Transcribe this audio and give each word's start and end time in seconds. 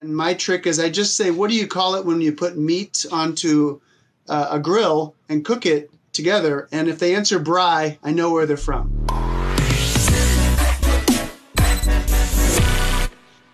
And 0.00 0.14
my 0.14 0.32
trick 0.32 0.64
is 0.68 0.78
I 0.78 0.90
just 0.90 1.16
say, 1.16 1.32
what 1.32 1.50
do 1.50 1.56
you 1.56 1.66
call 1.66 1.96
it 1.96 2.06
when 2.06 2.20
you 2.20 2.32
put 2.32 2.56
meat 2.56 3.04
onto 3.10 3.80
uh, 4.28 4.46
a 4.52 4.60
grill 4.60 5.16
and 5.28 5.44
cook 5.44 5.66
it 5.66 5.90
together? 6.12 6.68
And 6.70 6.86
if 6.86 7.00
they 7.00 7.16
answer 7.16 7.40
braai, 7.40 7.98
I 8.04 8.12
know 8.12 8.30
where 8.30 8.46
they're 8.46 8.56
from. 8.56 8.92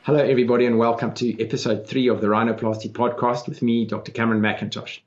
Hello, 0.02 0.18
everybody, 0.18 0.66
and 0.66 0.78
welcome 0.78 1.14
to 1.14 1.42
episode 1.42 1.86
three 1.86 2.08
of 2.08 2.20
the 2.20 2.26
Rhinoplasty 2.26 2.92
podcast 2.92 3.48
with 3.48 3.62
me, 3.62 3.86
Dr. 3.86 4.12
Cameron 4.12 4.42
McIntosh. 4.42 4.98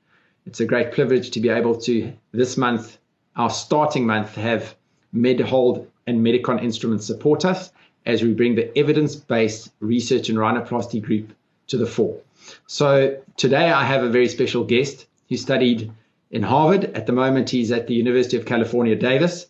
It's 0.44 0.58
a 0.58 0.66
great 0.66 0.90
privilege 0.90 1.30
to 1.30 1.38
be 1.38 1.50
able 1.50 1.80
to, 1.82 2.12
this 2.32 2.56
month, 2.56 2.98
our 3.36 3.50
starting 3.50 4.04
month, 4.04 4.34
have 4.34 4.74
MedHold 5.14 5.86
and 6.08 6.18
Medicon 6.18 6.60
Instruments 6.60 7.06
support 7.06 7.44
us 7.44 7.70
as 8.08 8.22
we 8.22 8.32
bring 8.32 8.56
the 8.56 8.76
evidence 8.76 9.14
based 9.14 9.70
research 9.80 10.30
in 10.30 10.36
rhinoplasty 10.36 11.00
group 11.00 11.32
to 11.68 11.76
the 11.76 11.86
fore. 11.86 12.18
So 12.66 13.20
today 13.36 13.70
I 13.70 13.84
have 13.84 14.02
a 14.02 14.08
very 14.08 14.28
special 14.28 14.64
guest 14.64 15.06
who 15.28 15.36
studied 15.36 15.92
in 16.30 16.42
Harvard. 16.42 16.86
At 16.96 17.06
the 17.06 17.12
moment, 17.12 17.50
he's 17.50 17.70
at 17.70 17.86
the 17.86 17.94
University 17.94 18.38
of 18.38 18.46
California, 18.46 18.96
Davis. 18.96 19.46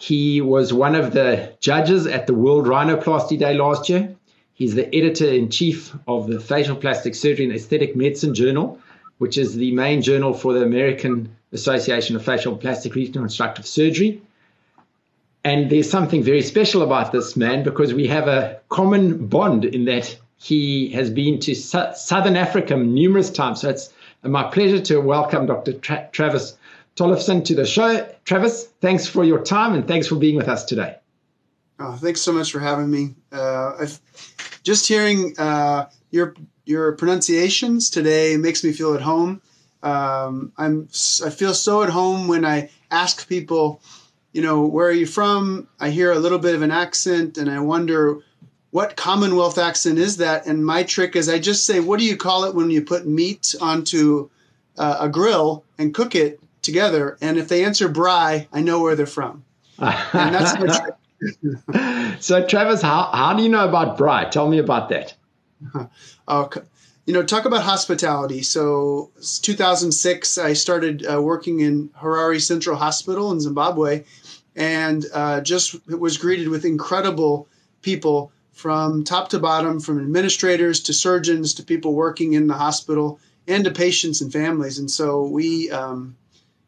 He 0.00 0.40
was 0.40 0.72
one 0.72 0.94
of 0.94 1.12
the 1.12 1.52
judges 1.60 2.06
at 2.06 2.26
the 2.26 2.34
World 2.34 2.66
Rhinoplasty 2.66 3.38
Day 3.38 3.54
last 3.54 3.88
year. 3.90 4.16
He's 4.54 4.74
the 4.74 4.92
editor 4.94 5.28
in 5.28 5.50
chief 5.50 5.94
of 6.08 6.26
the 6.26 6.40
Facial 6.40 6.76
Plastic 6.76 7.14
Surgery 7.14 7.44
and 7.44 7.54
Aesthetic 7.54 7.94
Medicine 7.94 8.34
Journal, 8.34 8.80
which 9.18 9.36
is 9.36 9.54
the 9.54 9.72
main 9.72 10.00
journal 10.00 10.32
for 10.32 10.54
the 10.54 10.62
American 10.62 11.36
Association 11.52 12.16
of 12.16 12.24
Facial 12.24 12.56
Plastic 12.56 12.94
Reconstructive 12.94 13.66
Surgery. 13.66 14.22
And 15.44 15.70
there's 15.70 15.90
something 15.90 16.22
very 16.22 16.42
special 16.42 16.82
about 16.82 17.12
this 17.12 17.36
man 17.36 17.62
because 17.64 17.92
we 17.92 18.06
have 18.06 18.28
a 18.28 18.60
common 18.70 19.26
bond 19.26 19.66
in 19.66 19.84
that 19.84 20.16
he 20.38 20.88
has 20.92 21.10
been 21.10 21.38
to 21.40 21.54
su- 21.54 21.92
Southern 21.94 22.36
Africa 22.36 22.76
numerous 22.76 23.30
times. 23.30 23.60
So 23.60 23.68
it's 23.68 23.92
my 24.22 24.44
pleasure 24.44 24.80
to 24.80 25.00
welcome 25.00 25.46
Dr. 25.46 25.74
Tra- 25.74 26.08
Travis 26.12 26.56
Tollefson 26.96 27.44
to 27.44 27.54
the 27.54 27.66
show. 27.66 28.08
Travis, 28.24 28.68
thanks 28.80 29.06
for 29.06 29.22
your 29.22 29.42
time 29.42 29.74
and 29.74 29.86
thanks 29.86 30.06
for 30.06 30.16
being 30.16 30.36
with 30.36 30.48
us 30.48 30.64
today. 30.64 30.96
Oh, 31.78 31.92
thanks 31.92 32.22
so 32.22 32.32
much 32.32 32.50
for 32.50 32.60
having 32.60 32.90
me. 32.90 33.14
Uh, 33.30 33.86
just 34.62 34.88
hearing 34.88 35.34
uh, 35.38 35.90
your 36.10 36.34
your 36.64 36.92
pronunciations 36.92 37.90
today 37.90 38.36
makes 38.36 38.64
me 38.64 38.72
feel 38.72 38.94
at 38.94 39.02
home. 39.02 39.42
Um, 39.82 40.52
I'm 40.56 40.88
I 41.24 41.30
feel 41.30 41.52
so 41.52 41.82
at 41.82 41.90
home 41.90 42.28
when 42.28 42.44
I 42.44 42.70
ask 42.90 43.28
people 43.28 43.82
you 44.34 44.42
know, 44.42 44.66
where 44.66 44.88
are 44.88 44.92
you 44.92 45.06
from? 45.06 45.68
I 45.80 45.88
hear 45.88 46.12
a 46.12 46.18
little 46.18 46.38
bit 46.38 46.54
of 46.54 46.60
an 46.60 46.70
accent 46.70 47.38
and 47.38 47.50
I 47.50 47.60
wonder 47.60 48.20
what 48.74 48.96
Commonwealth 48.96 49.56
accent 49.56 50.00
is 50.00 50.16
that? 50.16 50.46
And 50.46 50.66
my 50.66 50.82
trick 50.82 51.14
is 51.14 51.28
I 51.28 51.38
just 51.38 51.64
say, 51.64 51.78
what 51.78 52.00
do 52.00 52.04
you 52.04 52.16
call 52.16 52.42
it 52.42 52.56
when 52.56 52.72
you 52.72 52.82
put 52.82 53.06
meat 53.06 53.54
onto 53.60 54.28
uh, 54.76 54.96
a 54.98 55.08
grill 55.08 55.64
and 55.78 55.94
cook 55.94 56.16
it 56.16 56.40
together? 56.60 57.16
And 57.20 57.38
if 57.38 57.46
they 57.46 57.64
answer 57.64 57.88
braai, 57.88 58.48
I 58.52 58.60
know 58.62 58.82
where 58.82 58.96
they're 58.96 59.06
from. 59.06 59.44
and 59.78 60.34
that's 60.34 60.58
my 60.58 60.66
trick. 60.66 62.20
so, 62.20 62.44
Travis, 62.44 62.82
how, 62.82 63.10
how 63.12 63.34
do 63.34 63.44
you 63.44 63.48
know 63.48 63.68
about 63.68 63.96
braai? 63.96 64.28
Tell 64.32 64.48
me 64.48 64.58
about 64.58 64.88
that. 64.88 65.14
Okay. 66.26 66.62
You 67.06 67.12
know, 67.12 67.22
talk 67.22 67.44
about 67.44 67.62
hospitality. 67.62 68.42
So, 68.42 69.10
2006, 69.42 70.38
I 70.38 70.54
started 70.54 71.04
uh, 71.06 71.20
working 71.20 71.60
in 71.60 71.90
Harare 71.90 72.40
Central 72.40 72.76
Hospital 72.76 73.30
in 73.30 73.40
Zimbabwe, 73.40 74.04
and 74.56 75.04
uh, 75.12 75.40
just 75.40 75.86
was 75.88 76.18
greeted 76.18 76.48
with 76.48 76.64
incredible 76.64 77.48
people 77.82 78.32
from 78.52 79.02
top 79.02 79.28
to 79.30 79.38
bottom, 79.38 79.80
from 79.80 79.98
administrators 79.98 80.80
to 80.80 80.92
surgeons 80.92 81.54
to 81.54 81.62
people 81.62 81.94
working 81.94 82.34
in 82.34 82.46
the 82.46 82.54
hospital 82.54 83.18
and 83.48 83.64
to 83.64 83.70
patients 83.70 84.20
and 84.20 84.32
families. 84.32 84.78
And 84.78 84.90
so 84.90 85.24
we 85.24 85.70
um, 85.70 86.16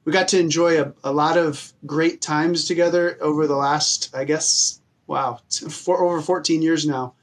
we 0.05 0.13
got 0.13 0.29
to 0.29 0.41
enjoy 0.41 0.81
a, 0.81 0.93
a, 1.05 1.13
lot 1.13 1.37
of 1.37 1.73
great 1.85 2.21
times 2.21 2.67
together 2.67 3.19
over 3.21 3.47
the 3.47 3.57
last, 3.57 4.15
I 4.15 4.25
guess, 4.25 4.81
wow, 5.07 5.41
for 5.69 6.05
over 6.05 6.21
14 6.21 6.63
years 6.63 6.87
now. 6.87 7.15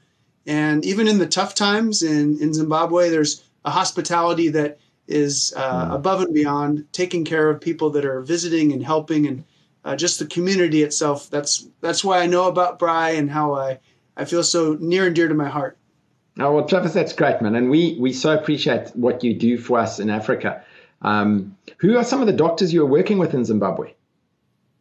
And 0.46 0.84
even 0.84 1.08
in 1.08 1.18
the 1.18 1.26
tough 1.26 1.54
times 1.54 2.02
in, 2.02 2.38
in 2.40 2.52
Zimbabwe, 2.52 3.08
there's 3.08 3.42
a 3.64 3.70
hospitality 3.70 4.48
that 4.50 4.78
is 5.08 5.54
uh, 5.56 5.90
mm. 5.90 5.94
above 5.94 6.20
and 6.20 6.34
beyond, 6.34 6.86
taking 6.92 7.24
care 7.24 7.48
of 7.48 7.60
people 7.60 7.90
that 7.90 8.04
are 8.04 8.20
visiting 8.20 8.72
and 8.72 8.84
helping 8.84 9.26
and 9.26 9.44
uh, 9.84 9.96
just 9.96 10.18
the 10.18 10.26
community 10.26 10.82
itself. 10.82 11.28
That's 11.30 11.66
that's 11.80 12.04
why 12.04 12.20
I 12.20 12.26
know 12.26 12.48
about 12.48 12.78
braai 12.78 13.18
and 13.18 13.30
how 13.30 13.54
I 13.54 13.78
I 14.16 14.24
feel 14.24 14.42
so 14.42 14.76
near 14.80 15.06
and 15.06 15.14
dear 15.14 15.28
to 15.28 15.34
my 15.34 15.48
heart. 15.48 15.78
Oh 16.38 16.52
well, 16.52 16.66
Travis, 16.66 16.92
that's 16.92 17.12
great, 17.12 17.40
man, 17.40 17.54
and 17.54 17.70
we 17.70 17.96
we 18.00 18.12
so 18.12 18.34
appreciate 18.34 18.88
what 18.96 19.22
you 19.22 19.34
do 19.34 19.58
for 19.58 19.78
us 19.78 20.00
in 20.00 20.10
Africa. 20.10 20.64
Um, 21.02 21.56
who 21.78 21.96
are 21.98 22.04
some 22.04 22.20
of 22.20 22.26
the 22.26 22.32
doctors 22.32 22.72
you 22.72 22.82
are 22.82 22.86
working 22.88 23.18
with 23.18 23.34
in 23.34 23.44
Zimbabwe? 23.44 23.92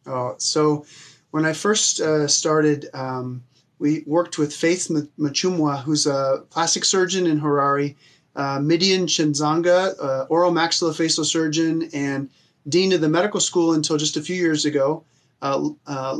Oh, 0.05 0.35
so 0.37 0.85
when 1.31 1.45
I 1.45 1.53
first 1.53 1.99
uh, 1.99 2.27
started, 2.27 2.89
um, 2.93 3.43
we 3.77 4.03
worked 4.07 4.37
with 4.37 4.55
Faith 4.55 4.89
Machumwa, 5.19 5.81
who's 5.81 6.07
a 6.07 6.43
plastic 6.49 6.85
surgeon 6.85 7.27
in 7.27 7.41
Harare, 7.41 7.95
uh, 8.35 8.59
Midion 8.59 9.03
Chidzonga, 9.03 9.95
uh, 10.01 10.25
oral 10.29 10.51
maxillofacial 10.51 11.25
surgeon, 11.25 11.89
and 11.93 12.29
dean 12.67 12.93
of 12.93 13.01
the 13.01 13.09
medical 13.09 13.39
school 13.39 13.73
until 13.73 13.97
just 13.97 14.17
a 14.17 14.21
few 14.21 14.35
years 14.35 14.65
ago. 14.65 15.03
Uh, 15.41 15.69
uh, 15.87 16.17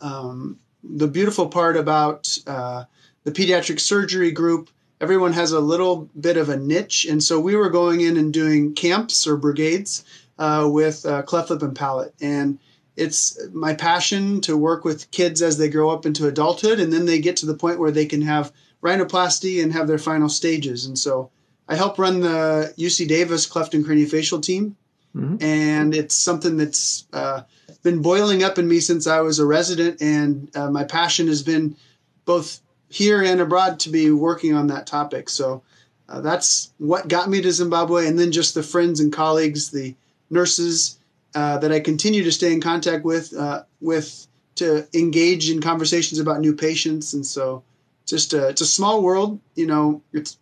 um, 0.00 0.58
the 0.82 1.08
beautiful 1.08 1.48
part 1.48 1.76
about 1.76 2.36
uh, 2.46 2.84
the 3.24 3.32
pediatric 3.32 3.80
surgery 3.80 4.30
group, 4.30 4.70
everyone 5.00 5.32
has 5.32 5.52
a 5.52 5.60
little 5.60 6.08
bit 6.18 6.36
of 6.36 6.48
a 6.48 6.56
niche. 6.56 7.06
And 7.06 7.22
so 7.22 7.40
we 7.40 7.56
were 7.56 7.70
going 7.70 8.00
in 8.00 8.16
and 8.16 8.32
doing 8.32 8.74
camps 8.74 9.26
or 9.26 9.36
brigades 9.36 10.04
uh, 10.38 10.68
with 10.70 11.06
uh, 11.06 11.22
cleft 11.22 11.50
lip 11.50 11.62
and 11.62 11.74
palate. 11.74 12.14
And 12.20 12.58
it's 12.96 13.38
my 13.52 13.74
passion 13.74 14.40
to 14.42 14.56
work 14.56 14.84
with 14.84 15.10
kids 15.10 15.42
as 15.42 15.58
they 15.58 15.68
grow 15.68 15.90
up 15.90 16.06
into 16.06 16.28
adulthood 16.28 16.78
and 16.78 16.92
then 16.92 17.06
they 17.06 17.20
get 17.20 17.36
to 17.38 17.46
the 17.46 17.54
point 17.54 17.80
where 17.80 17.90
they 17.90 18.06
can 18.06 18.22
have 18.22 18.52
rhinoplasty 18.82 19.62
and 19.62 19.72
have 19.72 19.88
their 19.88 19.98
final 19.98 20.28
stages. 20.28 20.84
And 20.84 20.98
so 20.98 21.30
I 21.68 21.76
help 21.76 21.98
run 21.98 22.20
the 22.20 22.74
UC 22.76 23.08
Davis 23.08 23.46
cleft 23.46 23.74
and 23.74 23.84
craniofacial 23.84 24.42
team. 24.42 24.76
Mm-hmm. 25.16 25.42
And 25.42 25.94
it's 25.94 26.14
something 26.14 26.56
that's 26.56 27.06
uh, 27.12 27.42
been 27.82 28.02
boiling 28.02 28.42
up 28.42 28.58
in 28.58 28.66
me 28.66 28.80
since 28.80 29.06
I 29.06 29.20
was 29.20 29.38
a 29.38 29.46
resident. 29.46 30.02
And 30.02 30.54
uh, 30.56 30.70
my 30.70 30.84
passion 30.84 31.28
has 31.28 31.42
been 31.42 31.76
both 32.24 32.60
here 32.88 33.22
and 33.22 33.40
abroad 33.40 33.80
to 33.80 33.90
be 33.90 34.10
working 34.10 34.54
on 34.54 34.66
that 34.68 34.86
topic. 34.86 35.28
So 35.28 35.62
uh, 36.08 36.20
that's 36.20 36.72
what 36.78 37.08
got 37.08 37.28
me 37.28 37.40
to 37.42 37.52
Zimbabwe. 37.52 38.06
And 38.06 38.18
then 38.18 38.32
just 38.32 38.54
the 38.54 38.62
friends 38.62 39.00
and 39.00 39.12
colleagues, 39.12 39.70
the 39.70 39.94
nurses 40.30 40.98
uh, 41.34 41.58
that 41.58 41.72
I 41.72 41.80
continue 41.80 42.24
to 42.24 42.32
stay 42.32 42.52
in 42.52 42.60
contact 42.60 43.04
with, 43.04 43.34
uh, 43.34 43.62
with 43.80 44.26
to 44.56 44.86
engage 44.94 45.50
in 45.50 45.60
conversations 45.60 46.20
about 46.20 46.40
new 46.40 46.54
patients. 46.54 47.14
And 47.14 47.26
so 47.26 47.62
just 48.06 48.32
a, 48.32 48.48
it's 48.48 48.60
a 48.60 48.66
small 48.66 49.02
world, 49.02 49.40
you 49.54 49.66
know, 49.66 50.02
it's 50.12 50.38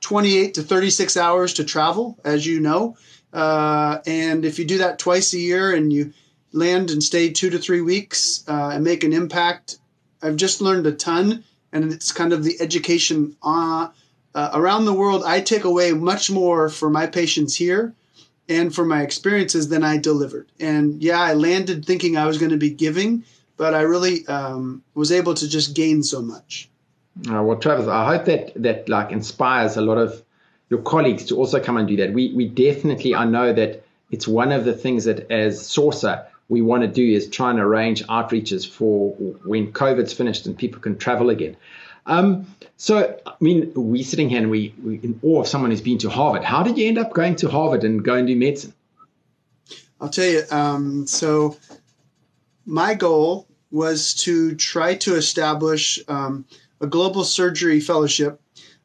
28 0.00 0.54
to 0.54 0.62
36 0.62 1.16
hours 1.16 1.54
to 1.54 1.64
travel, 1.64 2.18
as 2.24 2.46
you 2.46 2.60
know. 2.60 2.96
Uh, 3.32 3.98
and 4.06 4.44
if 4.44 4.58
you 4.58 4.64
do 4.64 4.78
that 4.78 4.98
twice 4.98 5.32
a 5.32 5.38
year 5.38 5.74
and 5.74 5.92
you 5.92 6.12
land 6.52 6.90
and 6.90 7.02
stay 7.02 7.30
two 7.30 7.50
to 7.50 7.58
three 7.58 7.80
weeks 7.80 8.44
uh, 8.48 8.70
and 8.74 8.84
make 8.84 9.04
an 9.04 9.12
impact, 9.12 9.78
I've 10.22 10.36
just 10.36 10.60
learned 10.60 10.86
a 10.86 10.92
ton. 10.92 11.44
And 11.72 11.92
it's 11.92 12.10
kind 12.10 12.32
of 12.32 12.42
the 12.42 12.56
education 12.60 13.36
uh, 13.42 13.88
uh, 14.34 14.50
around 14.54 14.84
the 14.84 14.94
world. 14.94 15.22
I 15.24 15.40
take 15.40 15.64
away 15.64 15.92
much 15.92 16.30
more 16.30 16.68
for 16.68 16.90
my 16.90 17.06
patients 17.06 17.54
here 17.54 17.94
and 18.48 18.74
for 18.74 18.84
my 18.84 19.02
experiences 19.02 19.68
than 19.68 19.84
I 19.84 19.96
delivered. 19.96 20.50
And 20.58 21.00
yeah, 21.02 21.20
I 21.20 21.34
landed 21.34 21.84
thinking 21.84 22.16
I 22.16 22.26
was 22.26 22.38
going 22.38 22.50
to 22.50 22.56
be 22.56 22.70
giving, 22.70 23.24
but 23.56 23.74
I 23.74 23.82
really 23.82 24.26
um, 24.26 24.82
was 24.94 25.12
able 25.12 25.34
to 25.34 25.48
just 25.48 25.74
gain 25.74 26.02
so 26.02 26.20
much. 26.20 26.68
Uh, 27.30 27.42
well, 27.42 27.58
Travis, 27.58 27.86
I 27.86 28.16
hope 28.16 28.24
that 28.24 28.52
that 28.62 28.88
like 28.88 29.12
inspires 29.12 29.76
a 29.76 29.80
lot 29.80 29.98
of 29.98 30.22
your 30.70 30.80
colleagues 30.80 31.24
to 31.26 31.36
also 31.36 31.60
come 31.60 31.76
and 31.76 31.86
do 31.86 31.96
that. 31.96 32.12
We 32.12 32.32
we 32.32 32.48
definitely 32.48 33.14
I 33.14 33.24
know 33.24 33.52
that 33.52 33.84
it's 34.10 34.26
one 34.26 34.52
of 34.52 34.64
the 34.64 34.72
things 34.72 35.04
that 35.04 35.30
as 35.30 35.64
Saucer 35.66 36.26
we 36.48 36.62
want 36.62 36.82
to 36.82 36.88
do 36.88 37.06
is 37.06 37.28
try 37.28 37.50
and 37.50 37.60
arrange 37.60 38.04
outreaches 38.06 38.68
for 38.68 39.12
when 39.44 39.72
COVID's 39.72 40.12
finished 40.12 40.46
and 40.46 40.58
people 40.58 40.80
can 40.80 40.98
travel 40.98 41.30
again. 41.30 41.56
Um, 42.06 42.46
so, 42.76 43.16
I 43.24 43.32
mean, 43.40 43.70
we're 43.74 44.02
sitting 44.02 44.28
here 44.28 44.38
and 44.38 44.50
we, 44.50 44.74
we 44.82 44.96
in 44.96 45.20
awe 45.22 45.42
of 45.42 45.48
someone 45.48 45.70
who's 45.70 45.80
been 45.80 45.98
to 45.98 46.10
Harvard. 46.10 46.42
How 46.42 46.64
did 46.64 46.76
you 46.76 46.88
end 46.88 46.98
up 46.98 47.12
going 47.12 47.36
to 47.36 47.48
Harvard 47.48 47.84
and 47.84 48.04
go 48.04 48.14
and 48.14 48.26
do 48.26 48.34
medicine? 48.34 48.74
I'll 50.00 50.08
tell 50.08 50.26
you. 50.26 50.42
Um, 50.50 51.06
so, 51.06 51.56
my 52.66 52.94
goal 52.94 53.46
was 53.70 54.14
to 54.14 54.56
try 54.56 54.96
to 54.96 55.14
establish 55.14 56.00
um, 56.08 56.46
a 56.80 56.86
global 56.86 57.22
surgery 57.22 57.78
fellowship 57.78 58.40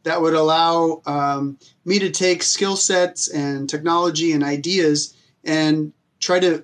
that 0.06 0.22
would 0.22 0.36
allow 0.36 1.02
um, 1.08 1.58
me 1.84 2.00
to 2.00 2.12
take 2.12 2.44
skill 2.44 2.76
sets 2.76 3.28
and 3.28 3.68
technology 3.68 4.32
and 4.32 4.44
ideas 4.44 5.16
and 5.44 5.92
try 6.20 6.40
to 6.40 6.64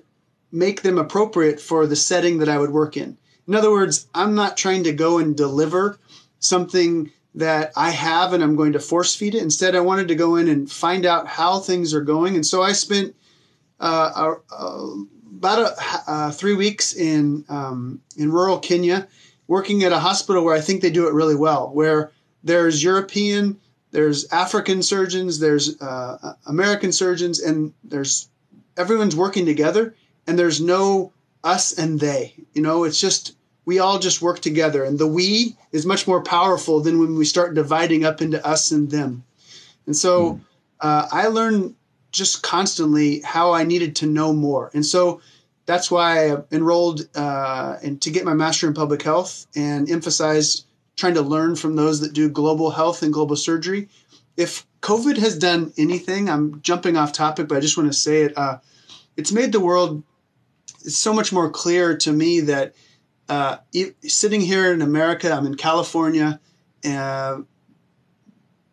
make 0.52 0.82
them 0.82 0.96
appropriate 0.96 1.60
for 1.60 1.86
the 1.86 1.96
setting 1.96 2.38
that 2.38 2.48
I 2.48 2.58
would 2.58 2.70
work 2.70 2.96
in. 2.96 3.18
In 3.48 3.56
other 3.56 3.72
words, 3.72 4.06
I'm 4.14 4.36
not 4.36 4.56
trying 4.56 4.84
to 4.84 4.92
go 4.92 5.18
and 5.18 5.36
deliver 5.36 5.98
something 6.38 7.10
that 7.34 7.72
I 7.76 7.90
have 7.90 8.32
and 8.32 8.44
I'm 8.44 8.54
going 8.54 8.74
to 8.74 8.80
force 8.80 9.16
feed 9.16 9.34
it. 9.34 9.42
Instead, 9.42 9.74
I 9.74 9.80
wanted 9.80 10.06
to 10.08 10.14
go 10.14 10.36
in 10.36 10.48
and 10.48 10.70
find 10.70 11.04
out 11.04 11.26
how 11.26 11.58
things 11.58 11.92
are 11.94 12.00
going. 12.00 12.36
And 12.36 12.46
so 12.46 12.62
I 12.62 12.72
spent 12.72 13.16
uh, 13.80 14.34
about 15.36 15.74
a, 16.06 16.30
three 16.30 16.54
weeks 16.54 16.94
in 16.94 17.44
um, 17.48 18.00
in 18.16 18.30
rural 18.30 18.60
Kenya, 18.60 19.08
working 19.48 19.82
at 19.82 19.90
a 19.90 19.98
hospital 19.98 20.44
where 20.44 20.54
I 20.54 20.60
think 20.60 20.80
they 20.80 20.90
do 20.90 21.08
it 21.08 21.14
really 21.14 21.34
well, 21.34 21.70
where 21.72 22.12
there's 22.44 22.82
European, 22.82 23.60
there's 23.90 24.30
African 24.32 24.82
surgeons, 24.82 25.38
there's 25.38 25.80
uh, 25.80 26.34
American 26.46 26.92
surgeons, 26.92 27.40
and 27.40 27.72
there's 27.84 28.28
everyone's 28.76 29.16
working 29.16 29.46
together, 29.46 29.94
and 30.26 30.38
there's 30.38 30.60
no 30.60 31.12
us 31.44 31.76
and 31.76 32.00
they. 32.00 32.34
You 32.54 32.62
know, 32.62 32.84
it's 32.84 33.00
just 33.00 33.36
we 33.64 33.78
all 33.78 33.98
just 33.98 34.22
work 34.22 34.40
together, 34.40 34.84
and 34.84 34.98
the 34.98 35.06
we 35.06 35.56
is 35.72 35.86
much 35.86 36.06
more 36.06 36.22
powerful 36.22 36.80
than 36.80 36.98
when 36.98 37.16
we 37.16 37.24
start 37.24 37.54
dividing 37.54 38.04
up 38.04 38.20
into 38.20 38.44
us 38.46 38.70
and 38.70 38.90
them. 38.90 39.24
And 39.86 39.96
so, 39.96 40.34
mm. 40.34 40.40
uh, 40.80 41.08
I 41.12 41.26
learned 41.28 41.74
just 42.12 42.42
constantly 42.42 43.20
how 43.20 43.52
I 43.52 43.64
needed 43.64 43.96
to 43.96 44.06
know 44.06 44.32
more, 44.32 44.70
and 44.74 44.84
so 44.84 45.20
that's 45.66 45.90
why 45.90 46.32
I 46.32 46.36
enrolled 46.50 47.08
uh, 47.14 47.76
in, 47.82 47.98
to 48.00 48.10
get 48.10 48.24
my 48.24 48.34
master 48.34 48.66
in 48.66 48.74
public 48.74 49.02
health 49.02 49.46
and 49.54 49.88
emphasized 49.88 50.66
trying 50.96 51.14
to 51.14 51.22
learn 51.22 51.56
from 51.56 51.76
those 51.76 52.00
that 52.00 52.12
do 52.12 52.28
global 52.28 52.70
health 52.70 53.02
and 53.02 53.12
global 53.12 53.36
surgery. 53.36 53.88
If 54.36 54.66
COVID 54.80 55.16
has 55.18 55.38
done 55.38 55.72
anything, 55.76 56.28
I'm 56.28 56.60
jumping 56.62 56.96
off 56.96 57.12
topic, 57.12 57.48
but 57.48 57.56
I 57.56 57.60
just 57.60 57.76
want 57.76 57.92
to 57.92 57.98
say 57.98 58.22
it. 58.22 58.36
Uh, 58.36 58.58
it's 59.16 59.32
made 59.32 59.52
the 59.52 59.60
world 59.60 60.02
it's 60.84 60.96
so 60.96 61.12
much 61.12 61.32
more 61.32 61.50
clear 61.50 61.96
to 61.96 62.12
me 62.12 62.40
that 62.40 62.74
uh, 63.28 63.58
sitting 64.02 64.40
here 64.40 64.72
in 64.72 64.82
America, 64.82 65.32
I'm 65.32 65.46
in 65.46 65.54
California, 65.54 66.40
uh, 66.84 67.38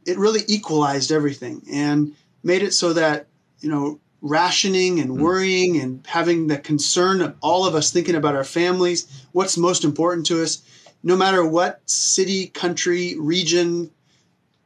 it 0.05 0.17
really 0.17 0.41
equalized 0.47 1.11
everything 1.11 1.61
and 1.71 2.15
made 2.43 2.63
it 2.63 2.73
so 2.73 2.93
that 2.93 3.27
you 3.59 3.69
know 3.69 3.99
rationing 4.21 4.99
and 4.99 5.11
mm. 5.11 5.19
worrying 5.19 5.79
and 5.79 6.05
having 6.07 6.47
the 6.47 6.57
concern 6.57 7.21
of 7.21 7.35
all 7.41 7.65
of 7.65 7.75
us 7.75 7.91
thinking 7.91 8.15
about 8.15 8.35
our 8.35 8.43
families, 8.43 9.25
what's 9.31 9.57
most 9.57 9.83
important 9.83 10.25
to 10.25 10.41
us, 10.41 10.61
no 11.03 11.15
matter 11.15 11.45
what 11.45 11.81
city, 11.89 12.47
country, 12.47 13.15
region, 13.19 13.91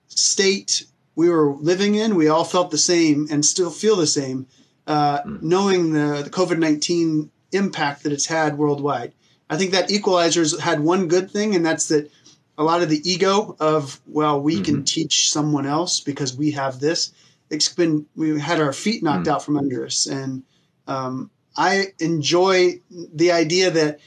state 0.07 0.85
we 1.15 1.29
were 1.29 1.53
living 1.53 1.95
in, 1.95 2.15
we 2.15 2.27
all 2.27 2.43
felt 2.43 2.71
the 2.71 2.77
same 2.77 3.27
and 3.29 3.45
still 3.45 3.69
feel 3.69 3.95
the 3.95 4.07
same, 4.07 4.47
uh, 4.87 5.21
mm. 5.21 5.41
knowing 5.41 5.93
the, 5.93 6.21
the 6.23 6.29
COVID 6.29 6.57
19 6.57 7.29
impact 7.51 8.03
that 8.03 8.11
it's 8.11 8.25
had 8.25 8.57
worldwide. 8.57 9.13
I 9.49 9.57
think 9.57 9.71
that 9.71 9.89
equalizers 9.89 10.59
had 10.59 10.79
one 10.79 11.07
good 11.07 11.29
thing, 11.29 11.55
and 11.55 11.65
that's 11.65 11.87
that 11.89 12.11
a 12.57 12.63
lot 12.63 12.81
of 12.81 12.89
the 12.89 13.01
ego 13.09 13.55
of, 13.59 13.99
well, 14.07 14.41
we 14.41 14.55
mm-hmm. 14.55 14.63
can 14.63 14.83
teach 14.83 15.31
someone 15.31 15.67
else 15.67 15.99
because 15.99 16.35
we 16.35 16.51
have 16.51 16.79
this 16.79 17.11
it's 17.53 17.69
been 17.69 18.05
we 18.15 18.39
had 18.39 18.59
our 18.59 18.73
feet 18.73 19.03
knocked 19.03 19.27
mm. 19.27 19.31
out 19.31 19.43
from 19.43 19.57
under 19.57 19.85
us, 19.85 20.07
and 20.07 20.43
um, 20.87 21.29
I 21.55 21.87
enjoy 21.99 22.79
the 22.89 23.31
idea 23.31 23.71
that 23.71 23.99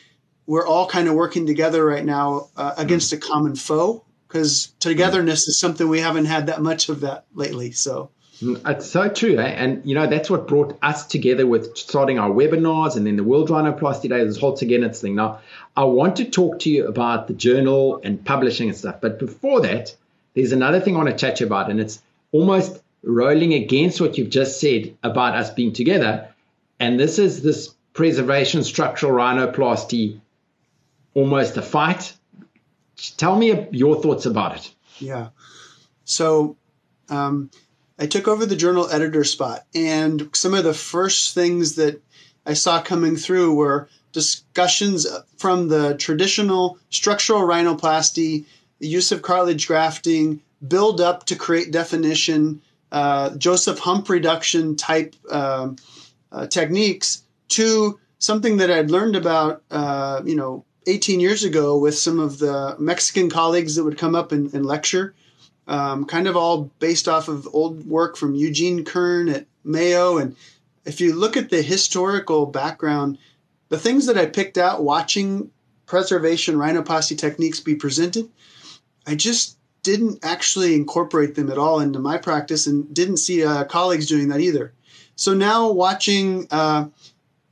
we're 0.47 0.67
all 0.67 0.87
kind 0.87 1.09
of 1.09 1.15
working 1.15 1.47
together 1.47 1.85
right 1.85 2.05
now 2.05 2.49
uh, 2.57 2.75
against 2.77 3.13
a 3.13 3.17
common 3.17 3.57
foe 3.57 4.05
because 4.29 4.69
togetherness 4.81 5.49
is 5.49 5.59
something 5.59 5.89
we 5.89 6.01
haven't 6.01 6.27
had 6.27 6.47
that 6.47 6.61
much 6.63 6.89
of 6.89 7.01
that 7.01 7.25
lately. 7.35 7.73
So. 7.73 8.11
Mm, 8.41 8.61
it's 8.69 8.91
so 8.91 9.09
true, 9.09 9.39
eh? 9.39 9.47
and 9.47 9.81
you 9.87 9.95
know 9.95 10.07
that's 10.07 10.29
what 10.29 10.47
brought 10.47 10.77
us 10.83 11.07
together 11.07 11.47
with 11.47 11.77
starting 11.77 12.19
our 12.19 12.29
webinars 12.29 12.97
and 12.97 13.07
then 13.07 13.17
the 13.17 13.25
World 13.25 13.49
Rhinoplasty 13.49 14.11
Day, 14.11 14.23
this 14.25 14.39
whole 14.39 14.55
togetherness 14.55 15.01
thing. 15.01 15.15
Now, 15.15 15.41
I 15.75 15.85
want 15.85 16.17
to 16.17 16.27
talk 16.27 16.59
to 16.61 16.71
you 16.71 16.87
about 16.87 17.29
the 17.29 17.33
journal 17.33 17.99
and 18.05 18.23
publishing 18.23 18.69
and 18.69 18.77
stuff, 18.77 18.97
but 19.01 19.19
before 19.19 19.63
that, 19.63 19.97
there's 20.35 20.53
another 20.53 20.81
thing 20.81 20.95
I 20.95 20.99
want 20.99 21.09
to 21.09 21.17
chat 21.17 21.41
you 21.41 21.47
about, 21.47 21.71
and 21.71 21.81
it's 21.81 22.03
almost 22.31 22.79
rolling 23.03 23.55
against 23.55 24.03
what 24.03 24.19
you've 24.19 24.29
just 24.29 24.61
said 24.61 24.95
about 25.03 25.35
us 25.35 25.51
being 25.51 25.73
together. 25.73 26.29
And 26.79 27.01
this 27.01 27.19
is 27.19 27.43
this 27.43 27.75
preservation 27.95 28.65
structural 28.65 29.13
rhinoplasty 29.13 30.21
almost 31.17 31.57
a 31.57 31.63
fight. 31.63 32.15
Tell 33.17 33.37
me 33.37 33.67
your 33.73 34.01
thoughts 34.01 34.27
about 34.27 34.57
it. 34.57 34.71
Yeah. 34.99 35.29
So 36.05 36.57
um, 37.09 37.51
I 37.99 38.07
took 38.07 38.29
over 38.29 38.47
the 38.47 38.55
journal 38.55 38.89
editor 38.91 39.25
spot, 39.25 39.65
and 39.75 40.29
some 40.35 40.55
of 40.55 40.65
the 40.65 40.75
first 40.75 41.35
things 41.35 41.75
that 41.77 42.01
I 42.45 42.53
saw 42.53 42.81
coming 42.81 43.17
through 43.17 43.55
were 43.55 43.89
discussions 44.13 45.07
from 45.37 45.69
the 45.69 45.95
traditional 45.97 46.79
structural 46.91 47.41
rhinoplasty, 47.41 48.45
the 48.79 48.89
use 48.89 49.11
of 49.11 49.23
cartilage 49.23 49.67
grafting, 49.67 50.41
build 50.67 51.01
up 51.01 51.25
to 51.27 51.37
create 51.37 51.71
definition, 51.71 52.61
uh, 52.93 53.37
Joseph 53.37 53.79
hump 53.79 54.09
reduction 54.09 54.77
type 54.77 55.17
um, 55.31 55.77
uh, 56.31 56.47
techniques 56.47 57.23
to 57.49 57.99
something 58.19 58.59
that 58.59 58.71
I'd 58.71 58.91
learned 58.91 59.17
about, 59.17 59.63
uh, 59.71 60.23
you 60.25 60.37
know, 60.37 60.65
18 60.87 61.21
years 61.21 61.45
ago 61.45 61.77
with 61.79 61.97
some 61.97 62.21
of 62.21 62.39
the 62.39 62.77
Mexican 62.79 63.29
colleagues 63.29 63.75
that 63.75 63.85
would 63.85 63.99
come 63.99 64.15
up 64.15 64.33
and, 64.33 64.53
and 64.55 64.65
lecture, 64.65 65.15
um, 65.67 66.05
kind 66.05 66.29
of 66.29 66.37
all 66.37 66.71
based 66.79 67.09
off 67.09 67.29
of 67.29 67.49
old 67.53 67.87
work 67.87 68.17
from 68.17 68.35
Eugene 68.35 68.85
Kern 68.85 69.29
at 69.29 69.47
Mayo. 69.65 70.19
And 70.19 70.37
if 70.85 71.01
you 71.01 71.15
look 71.15 71.37
at 71.37 71.51
the 71.51 71.63
historical 71.63 72.47
background, 72.47 73.19
the 73.69 73.79
things 73.79 74.07
that 74.07 74.17
I 74.17 74.27
picked 74.27 74.59
out 74.59 74.85
watching 74.85 75.51
preservation 75.87 76.57
rhinoplasty 76.57 77.19
techniques 77.19 77.61
be 77.61 77.75
presented, 77.75 78.31
I 79.07 79.17
just 79.17 79.59
didn't 79.83 80.25
actually 80.25 80.75
incorporate 80.75 81.35
them 81.35 81.51
at 81.51 81.59
all 81.59 81.81
into 81.81 81.99
my 81.99 82.17
practice 82.19 82.67
and 82.67 82.93
didn't 82.93 83.19
see 83.19 83.45
uh, 83.45 83.65
colleagues 83.65 84.07
doing 84.07 84.29
that 84.29 84.41
either. 84.41 84.73
So 85.15 85.33
now 85.33 85.71
watching 85.71 86.47
uh, 86.51 86.89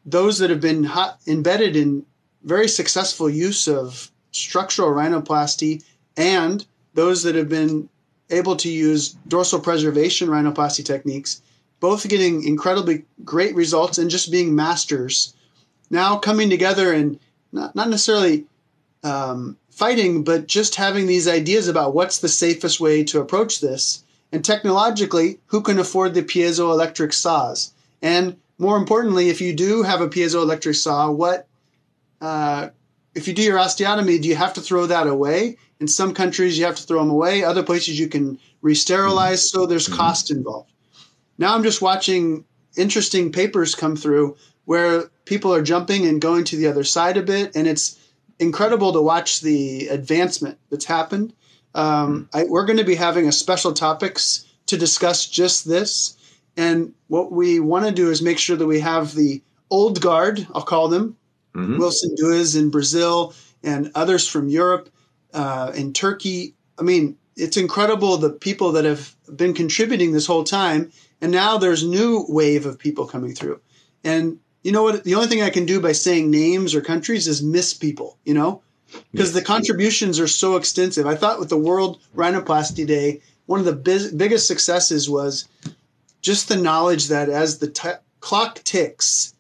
those 0.05 0.39
that 0.39 0.51
have 0.51 0.61
been 0.61 0.85
hot, 0.85 1.21
embedded 1.27 1.77
in 1.77 2.05
very 2.45 2.69
successful 2.69 3.29
use 3.29 3.67
of 3.67 4.11
structural 4.33 4.91
rhinoplasty 4.91 5.83
and 6.17 6.67
those 6.95 7.23
that 7.23 7.35
have 7.35 7.49
been 7.49 7.89
able 8.31 8.57
to 8.57 8.69
use 8.69 9.11
dorsal 9.29 9.61
preservation 9.61 10.29
rhinoplasty 10.29 10.85
techniques, 10.85 11.43
both 11.81 12.09
getting 12.09 12.45
incredibly 12.45 13.05
great 13.25 13.55
results 13.55 13.99
and 13.99 14.11
just 14.11 14.31
being 14.31 14.55
masters, 14.55 15.35
now 15.91 16.17
coming 16.17 16.51
together 16.51 16.93
and 16.93 17.19
not, 17.53 17.75
not 17.75 17.89
necessarily 17.89 18.45
um, 19.03 19.57
fighting, 19.71 20.25
but 20.25 20.47
just 20.47 20.75
having 20.77 21.07
these 21.07 21.29
ideas 21.29 21.69
about 21.69 21.95
what's 21.95 22.19
the 22.19 22.29
safest 22.29 22.81
way 22.81 23.05
to 23.05 23.21
approach 23.21 23.61
this. 23.61 24.03
And 24.33 24.45
technologically, 24.45 25.39
who 25.47 25.61
can 25.61 25.79
afford 25.79 26.15
the 26.15 26.23
piezoelectric 26.23 27.13
saws? 27.13 27.73
And 28.03 28.37
more 28.59 28.77
importantly, 28.77 29.29
if 29.29 29.41
you 29.41 29.55
do 29.55 29.83
have 29.83 30.01
a 30.01 30.09
piezoelectric 30.09 30.77
saw, 30.77 31.11
what 31.11 31.47
uh, 32.25 32.71
if 33.15 33.29
you 33.29 33.35
do 33.35 33.43
your 33.43 33.59
osteotomy, 33.59 34.21
do 34.21 34.29
you 34.29 34.37
have 34.37 34.55
to 34.55 34.61
throw 34.61 34.87
that 34.87 35.07
away? 35.07 35.57
In 35.79 35.87
some 35.87 36.15
countries, 36.15 36.59
you 36.59 36.65
have 36.65 36.77
to 36.77 36.83
throw 36.83 37.01
them 37.01 37.11
away. 37.11 37.45
Other 37.45 37.63
places, 37.63 37.99
you 37.99 38.09
can 38.09 38.39
re-sterilize. 38.63 39.51
So 39.51 39.67
there's 39.67 39.87
mm-hmm. 39.87 39.97
cost 39.97 40.31
involved. 40.31 40.73
Now 41.37 41.55
I'm 41.55 41.63
just 41.63 41.83
watching 41.83 42.45
interesting 42.77 43.31
papers 43.31 43.75
come 43.75 43.97
through 43.97 44.37
where 44.65 45.05
people 45.27 45.53
are 45.53 45.63
jumping 45.63 46.07
and 46.07 46.21
going 46.21 46.45
to 46.45 46.57
the 46.57 46.67
other 46.67 46.85
side 46.85 47.17
a 47.17 47.23
bit, 47.23 47.55
and 47.55 47.67
it's 47.67 47.99
incredible 48.39 48.93
to 48.93 49.03
watch 49.03 49.41
the 49.41 49.89
advancement 49.89 50.59
that's 50.71 50.87
happened. 50.87 51.35
Um, 51.75 52.29
I, 52.33 52.45
we're 52.45 52.67
going 52.67 52.79
to 52.79 52.85
be 52.85 52.95
having 52.95 53.29
a 53.29 53.33
special 53.33 53.73
topics 53.73 54.47
to 54.67 54.77
discuss 54.77 55.27
just 55.27 55.69
this. 55.69 56.17
And 56.57 56.95
what 57.09 57.33
we 57.33 57.61
want 57.61 57.85
to 57.85 57.93
do 57.93 58.11
is 58.11 58.23
make 58.23 58.39
sure 58.39 58.57
that 58.57 58.67
we 58.67 58.81
have 58.81 59.15
the 59.15 59.43
old 59.71 60.01
guard, 60.01 60.47
I'll 60.55 60.63
call 60.63 60.89
them, 60.89 61.17
mm-hmm. 61.55 61.79
Wilson 61.79 62.15
Dewes 62.15 62.57
in 62.57 62.71
Brazil 62.71 63.35
and 63.63 63.91
others 63.95 64.29
from 64.29 64.49
Europe 64.49 64.91
uh, 65.33 65.73
and 65.75 65.95
Turkey. 65.95 66.55
I 66.79 66.83
mean, 66.83 67.17
it's 67.37 67.57
incredible 67.57 68.17
the 68.17 68.31
people 68.31 68.73
that 68.73 68.85
have 68.85 69.15
been 69.35 69.55
contributing 69.55 70.13
this 70.13 70.27
whole 70.27 70.45
time. 70.45 70.93
And 71.21 71.33
now 71.33 71.59
there's 71.59 71.87
new 71.87 72.25
wave 72.29 72.67
of 72.67 72.79
people 72.79 73.07
coming 73.07 73.35
through. 73.35 73.61
And 74.03 74.39
you 74.63 74.73
know 74.73 74.83
what? 74.83 75.05
The 75.05 75.15
only 75.15 75.29
thing 75.29 75.43
I 75.43 75.51
can 75.51 75.67
do 75.67 75.81
by 75.81 75.93
saying 75.93 76.31
names 76.31 76.75
or 76.75 76.81
countries 76.81 77.29
is 77.29 77.43
miss 77.43 77.75
people, 77.75 78.19
you 78.25 78.35
know, 78.35 78.63
because 79.13 79.33
the 79.33 79.43
contributions 79.43 80.19
are 80.21 80.29
so 80.29 80.57
extensive. 80.57 81.07
I 81.07 81.15
thought 81.15 81.39
with 81.39 81.51
the 81.51 81.59
World 81.59 82.01
Rhinoplasty 82.17 82.87
Day, 82.87 83.21
one 83.47 83.61
of 83.61 83.67
the 83.67 83.75
biz- 83.75 84.13
biggest 84.13 84.47
successes 84.47 85.09
was 85.09 85.47
just 86.23 86.49
the 86.49 86.57
knowledge 86.57 87.09
that 87.09 87.29
as 87.29 87.59
the 87.59 87.69
t- 87.69 87.91
clock 88.21 88.63
ticks, 88.65 89.34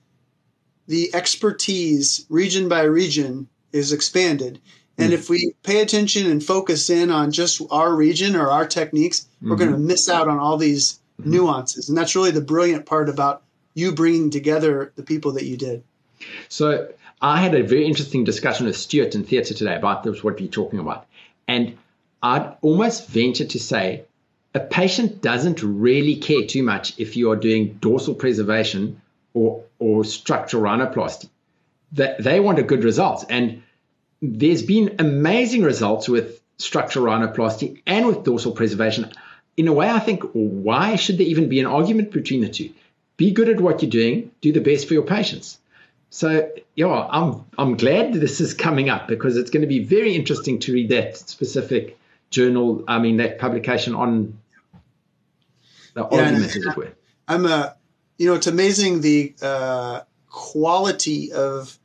the 0.87 1.14
expertise 1.14 2.26
region 2.29 2.69
by 2.69 2.83
region 2.83 3.49
is 3.73 3.93
expanded. 3.93 4.61
And 4.99 5.11
mm. 5.11 5.14
if 5.14 5.29
we 5.29 5.55
pay 5.62 5.81
attention 5.81 6.31
and 6.31 6.43
focus 6.43 6.91
in 6.91 7.11
on 7.11 7.33
just 7.33 7.61
our 7.71 7.95
region 7.95 8.37
or 8.37 8.50
our 8.50 8.67
techniques, 8.67 9.21
mm-hmm. 9.21 9.50
we're 9.50 9.57
going 9.57 9.73
to 9.73 9.79
miss 9.79 10.09
out 10.09 10.29
on 10.29 10.38
all 10.38 10.57
these 10.57 11.00
mm-hmm. 11.21 11.33
nuances. 11.33 11.88
And 11.88 11.99
that's 11.99 12.14
really 12.14 12.31
the 12.31 12.41
brilliant 12.41 12.87
part 12.87 13.09
about 13.09 13.43
you 13.75 13.93
bringing 13.93 14.31
together 14.31 14.93
the 14.95 15.03
people 15.03 15.33
that 15.33 15.45
you 15.45 15.57
did. 15.57 15.83
So 16.49 16.88
I 17.21 17.41
had 17.41 17.55
a 17.55 17.62
very 17.62 17.87
interesting 17.87 18.25
discussion 18.25 18.67
with 18.67 18.76
Stuart 18.76 19.14
in 19.14 19.25
theatre 19.25 19.55
today 19.55 19.75
about 19.75 20.05
this, 20.05 20.23
what 20.23 20.41
we're 20.41 20.49
talking 20.49 20.79
about. 20.79 21.07
And 21.49 21.76
I'd 22.23 22.57
almost 22.62 23.09
venture 23.09 23.45
to 23.45 23.59
say 23.59 24.05
a 24.55 24.61
patient 24.61 25.21
doesn't 25.21 25.62
really 25.62 26.17
care 26.17 26.47
too 26.47 26.62
much 26.62 26.99
if 26.99 27.17
you 27.17 27.31
are 27.33 27.37
doing 27.37 27.76
dorsal 27.81 28.14
preservation 28.14 29.00
or, 29.35 29.64
or 29.79 30.05
structural 30.05 30.62
rhinoplasty. 30.62 31.29
They, 31.93 32.17
they 32.19 32.41
want 32.41 32.59
a 32.59 32.62
good 32.62 32.85
result. 32.85 33.26
And 33.29 33.62
there's 34.23 34.62
been 34.62 34.97
amazing 34.99 35.62
results 35.62 36.09
with 36.09 36.41
structural 36.57 37.07
rhinoplasty 37.07 37.83
and 37.87 38.07
with 38.07 38.25
dorsal 38.25 38.53
preservation. 38.53 39.12
In 39.57 39.69
a 39.69 39.73
way, 39.73 39.91
I 39.91 39.99
think, 39.99 40.23
why 40.33 40.97
should 40.97 41.19
there 41.19 41.26
even 41.26 41.49
be 41.49 41.61
an 41.61 41.67
argument 41.67 42.11
between 42.11 42.41
the 42.41 42.49
two? 42.49 42.71
Be 43.17 43.31
good 43.31 43.49
at 43.49 43.61
what 43.61 43.83
you're 43.83 43.91
doing, 43.91 44.33
do 44.41 44.53
the 44.53 44.61
best 44.61 44.88
for 44.88 44.95
your 44.95 45.05
patients. 45.05 45.59
So, 46.11 46.50
yeah, 46.75 46.87
I'm, 46.87 47.45
I'm 47.59 47.76
glad 47.76 48.14
this 48.14 48.41
is 48.41 48.55
coming 48.55 48.88
up 48.88 49.09
because 49.09 49.37
it's 49.37 49.50
going 49.50 49.62
to 49.62 49.69
be 49.69 49.85
very 49.85 50.14
interesting 50.14 50.61
to 50.61 50.73
read 50.73 50.88
that 50.91 51.17
specific 51.17 51.99
journal, 52.31 52.85
I 52.88 52.99
mean, 52.99 53.19
that 53.19 53.38
publication 53.38 53.95
on 53.95 54.38
the 55.95 56.09
yeah, 56.11 56.19
argument, 56.19 56.45
as 56.45 56.57
it 56.57 56.76
were. 56.76 56.93
I'm 57.29 57.47
a, 57.47 57.76
you 58.18 58.26
know, 58.26 58.35
it's 58.35 58.47
amazing 58.47 59.00
the 59.00 59.35
uh, 59.42 60.00
quality 60.28 61.33
of 61.33 61.78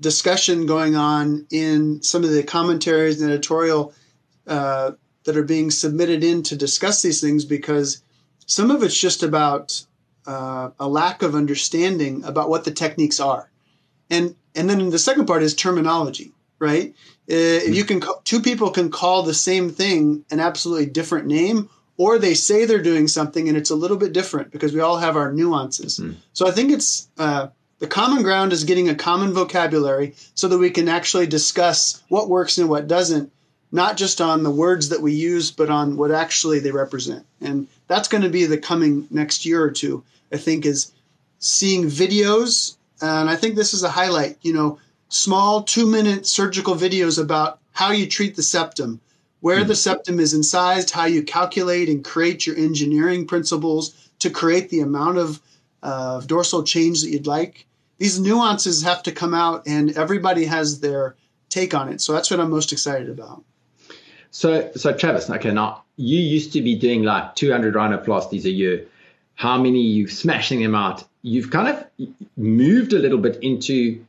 discussion 0.00 0.66
going 0.66 0.96
on 0.96 1.46
in 1.50 2.02
some 2.02 2.24
of 2.24 2.30
the 2.30 2.42
commentaries 2.42 3.20
and 3.20 3.30
editorial 3.30 3.94
uh, 4.46 4.92
that 5.24 5.36
are 5.36 5.44
being 5.44 5.70
submitted 5.70 6.24
in 6.24 6.42
to 6.42 6.56
discuss 6.56 7.02
these 7.02 7.20
things 7.20 7.44
because 7.44 8.02
some 8.46 8.70
of 8.70 8.82
it's 8.82 8.98
just 8.98 9.22
about 9.22 9.84
uh, 10.26 10.70
a 10.78 10.88
lack 10.88 11.22
of 11.22 11.34
understanding 11.34 12.24
about 12.24 12.48
what 12.48 12.64
the 12.64 12.70
techniques 12.70 13.20
are, 13.20 13.50
and 14.10 14.34
and 14.54 14.68
then 14.68 14.90
the 14.90 14.98
second 14.98 15.26
part 15.26 15.42
is 15.42 15.54
terminology, 15.54 16.32
right? 16.58 16.94
Uh, 17.30 17.60
you 17.64 17.84
can 17.84 18.02
two 18.24 18.40
people 18.40 18.70
can 18.70 18.90
call 18.90 19.22
the 19.22 19.34
same 19.34 19.70
thing 19.70 20.24
an 20.30 20.40
absolutely 20.40 20.86
different 20.86 21.26
name, 21.26 21.68
or 22.02 22.18
they 22.18 22.34
say 22.34 22.64
they're 22.64 22.82
doing 22.82 23.06
something 23.06 23.48
and 23.48 23.56
it's 23.56 23.70
a 23.70 23.76
little 23.76 23.96
bit 23.96 24.12
different 24.12 24.50
because 24.50 24.72
we 24.72 24.80
all 24.80 24.98
have 24.98 25.16
our 25.16 25.30
nuances. 25.32 26.00
Mm. 26.00 26.16
So 26.32 26.48
I 26.48 26.50
think 26.50 26.72
it's 26.72 27.08
uh, 27.16 27.46
the 27.78 27.86
common 27.86 28.24
ground 28.24 28.52
is 28.52 28.64
getting 28.64 28.88
a 28.88 28.94
common 28.96 29.32
vocabulary 29.32 30.16
so 30.34 30.48
that 30.48 30.58
we 30.58 30.70
can 30.70 30.88
actually 30.88 31.28
discuss 31.28 32.02
what 32.08 32.28
works 32.28 32.58
and 32.58 32.68
what 32.68 32.88
doesn't, 32.88 33.30
not 33.70 33.96
just 33.96 34.20
on 34.20 34.42
the 34.42 34.50
words 34.50 34.88
that 34.88 35.00
we 35.00 35.12
use, 35.12 35.52
but 35.52 35.70
on 35.70 35.96
what 35.96 36.10
actually 36.10 36.58
they 36.58 36.72
represent. 36.72 37.24
And 37.40 37.68
that's 37.86 38.08
going 38.08 38.24
to 38.24 38.28
be 38.28 38.46
the 38.46 38.58
coming 38.58 39.06
next 39.12 39.46
year 39.46 39.62
or 39.62 39.70
two. 39.70 40.02
I 40.32 40.38
think 40.38 40.66
is 40.66 40.90
seeing 41.38 41.84
videos, 41.84 42.74
and 43.00 43.30
I 43.30 43.36
think 43.36 43.54
this 43.54 43.74
is 43.74 43.84
a 43.84 43.90
highlight. 43.90 44.38
You 44.42 44.54
know, 44.54 44.80
small 45.08 45.62
two 45.62 45.86
minute 45.86 46.26
surgical 46.26 46.74
videos 46.74 47.22
about 47.22 47.60
how 47.70 47.92
you 47.92 48.08
treat 48.08 48.34
the 48.34 48.42
septum, 48.42 49.00
where 49.42 49.58
mm-hmm. 49.58 49.68
the 49.68 49.74
septum 49.74 50.20
is 50.20 50.32
incised, 50.32 50.90
how 50.90 51.04
you 51.04 51.22
calculate 51.22 51.88
and 51.88 52.04
create 52.04 52.46
your 52.46 52.56
engineering 52.56 53.26
principles 53.26 54.08
to 54.20 54.30
create 54.30 54.70
the 54.70 54.80
amount 54.80 55.18
of 55.18 55.40
uh, 55.82 56.20
dorsal 56.20 56.62
change 56.62 57.02
that 57.02 57.10
you'd 57.10 57.26
like. 57.26 57.66
These 57.98 58.20
nuances 58.20 58.82
have 58.82 59.02
to 59.02 59.12
come 59.12 59.34
out, 59.34 59.66
and 59.66 59.96
everybody 59.96 60.44
has 60.44 60.80
their 60.80 61.16
take 61.48 61.74
on 61.74 61.88
it. 61.88 62.00
So 62.00 62.12
that's 62.12 62.30
what 62.30 62.38
I'm 62.38 62.50
most 62.50 62.72
excited 62.72 63.10
about. 63.10 63.44
So, 64.30 64.70
so 64.76 64.92
Travis, 64.92 65.28
okay, 65.28 65.50
now 65.52 65.82
you 65.96 66.20
used 66.20 66.52
to 66.52 66.62
be 66.62 66.76
doing 66.76 67.02
like 67.02 67.34
200 67.34 67.74
rhinoplasties 67.74 68.44
a 68.44 68.50
year. 68.50 68.86
How 69.34 69.60
many 69.60 69.80
you 69.80 70.06
smashing 70.06 70.62
them 70.62 70.76
out? 70.76 71.04
You've 71.22 71.50
kind 71.50 71.68
of 71.68 72.08
moved 72.36 72.92
a 72.92 72.98
little 72.98 73.18
bit 73.18 73.42
into 73.42 74.04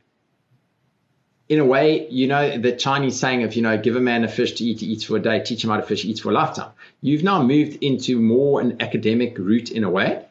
in 1.54 1.60
a 1.60 1.64
way, 1.64 2.08
you 2.08 2.26
know, 2.26 2.58
the 2.58 2.72
Chinese 2.72 3.18
saying 3.18 3.44
of, 3.44 3.54
you 3.54 3.62
know, 3.62 3.78
give 3.78 3.94
a 3.94 4.00
man 4.00 4.24
a 4.24 4.28
fish 4.28 4.52
to 4.54 4.64
eat, 4.64 4.80
he 4.80 4.86
eats 4.86 5.04
for 5.04 5.16
a 5.16 5.20
day, 5.20 5.40
teach 5.40 5.62
him 5.62 5.70
how 5.70 5.76
to 5.76 5.82
fish, 5.82 6.02
he 6.02 6.10
eats 6.10 6.20
for 6.20 6.30
a 6.30 6.32
lifetime. 6.32 6.72
You've 7.00 7.22
now 7.22 7.42
moved 7.42 7.82
into 7.82 8.20
more 8.20 8.60
an 8.60 8.82
academic 8.82 9.38
route 9.38 9.70
in 9.70 9.84
a 9.84 9.90
way. 9.90 10.24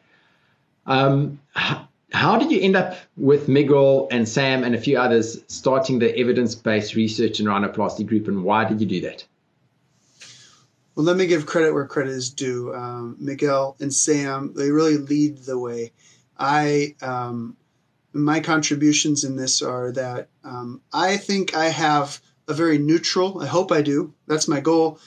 Um, 0.86 1.40
how 1.54 2.38
did 2.38 2.52
you 2.52 2.60
end 2.60 2.76
up 2.76 2.96
with 3.16 3.48
Miguel 3.48 4.06
and 4.10 4.28
Sam 4.28 4.64
and 4.64 4.74
a 4.74 4.78
few 4.78 4.98
others 4.98 5.42
starting 5.48 5.98
the 5.98 6.16
evidence 6.18 6.54
based 6.54 6.94
research 6.94 7.40
and 7.40 7.48
rhinoplasty 7.48 8.06
group, 8.06 8.28
and 8.28 8.44
why 8.44 8.66
did 8.66 8.80
you 8.80 8.86
do 8.86 9.00
that? 9.00 9.24
Well, 10.94 11.06
let 11.06 11.16
me 11.16 11.26
give 11.26 11.46
credit 11.46 11.72
where 11.72 11.86
credit 11.86 12.12
is 12.12 12.30
due. 12.30 12.72
Um, 12.74 13.16
Miguel 13.18 13.76
and 13.80 13.92
Sam, 13.92 14.52
they 14.54 14.70
really 14.70 14.98
lead 14.98 15.38
the 15.38 15.58
way. 15.58 15.92
I 16.38 16.94
um, 17.00 17.56
my 18.14 18.40
contributions 18.40 19.24
in 19.24 19.36
this 19.36 19.60
are 19.60 19.90
that 19.92 20.28
um, 20.44 20.80
I 20.92 21.16
think 21.16 21.54
I 21.54 21.66
have 21.66 22.20
a 22.46 22.54
very 22.54 22.78
neutral, 22.78 23.42
I 23.42 23.46
hope 23.46 23.72
I 23.72 23.82
do, 23.82 24.14
that's 24.26 24.48
my 24.48 24.60
goal. 24.60 25.00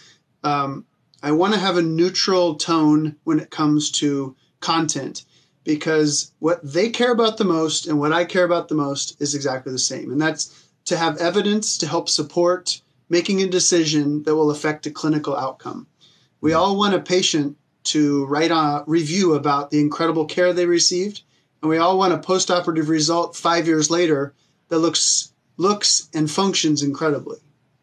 Um, 0.44 0.86
I 1.24 1.32
want 1.32 1.54
to 1.54 1.60
have 1.60 1.78
a 1.78 1.82
neutral 1.82 2.56
tone 2.56 3.16
when 3.24 3.40
it 3.40 3.50
comes 3.50 3.92
to 3.92 4.36
content 4.60 5.24
because 5.64 6.32
what 6.40 6.60
they 6.64 6.90
care 6.90 7.12
about 7.12 7.38
the 7.38 7.44
most 7.44 7.88
and 7.88 8.00
what 8.00 8.14
I 8.14 8.26
care 8.26 8.44
about 8.44 8.68
the 8.68 8.76
most 8.76 9.20
is 9.22 9.36
exactly 9.36 9.72
the 9.72 9.80
same. 9.80 10.12
And 10.12 10.22
that's 10.22 10.70
to 10.86 10.98
have 10.98 11.18
evidence 11.18 11.78
to 11.80 11.88
help 11.88 12.10
support 12.10 12.82
making 13.10 13.42
a 13.42 13.48
decision 13.48 14.24
that 14.24 14.36
will 14.36 14.52
affect 14.52 14.86
a 14.86 14.92
clinical 14.92 15.36
outcome. 15.36 15.88
We 16.42 16.54
all 16.54 16.78
want 16.78 16.94
a 16.94 17.00
patient 17.00 17.58
to 17.86 18.26
write 18.26 18.52
a 18.52 18.84
review 18.86 19.34
about 19.34 19.72
the 19.72 19.80
incredible 19.80 20.26
care 20.26 20.54
they 20.54 20.66
received 20.66 21.22
and 21.62 21.70
we 21.70 21.78
all 21.78 21.98
want 21.98 22.14
a 22.14 22.18
post-operative 22.18 22.90
result 22.90 23.36
five 23.36 23.68
years 23.68 23.90
later 23.90 24.34
that 24.70 24.80
looks 24.80 25.32
looks 25.58 26.10
and 26.14 26.30
functions 26.30 26.84
incredibly. 26.84 27.38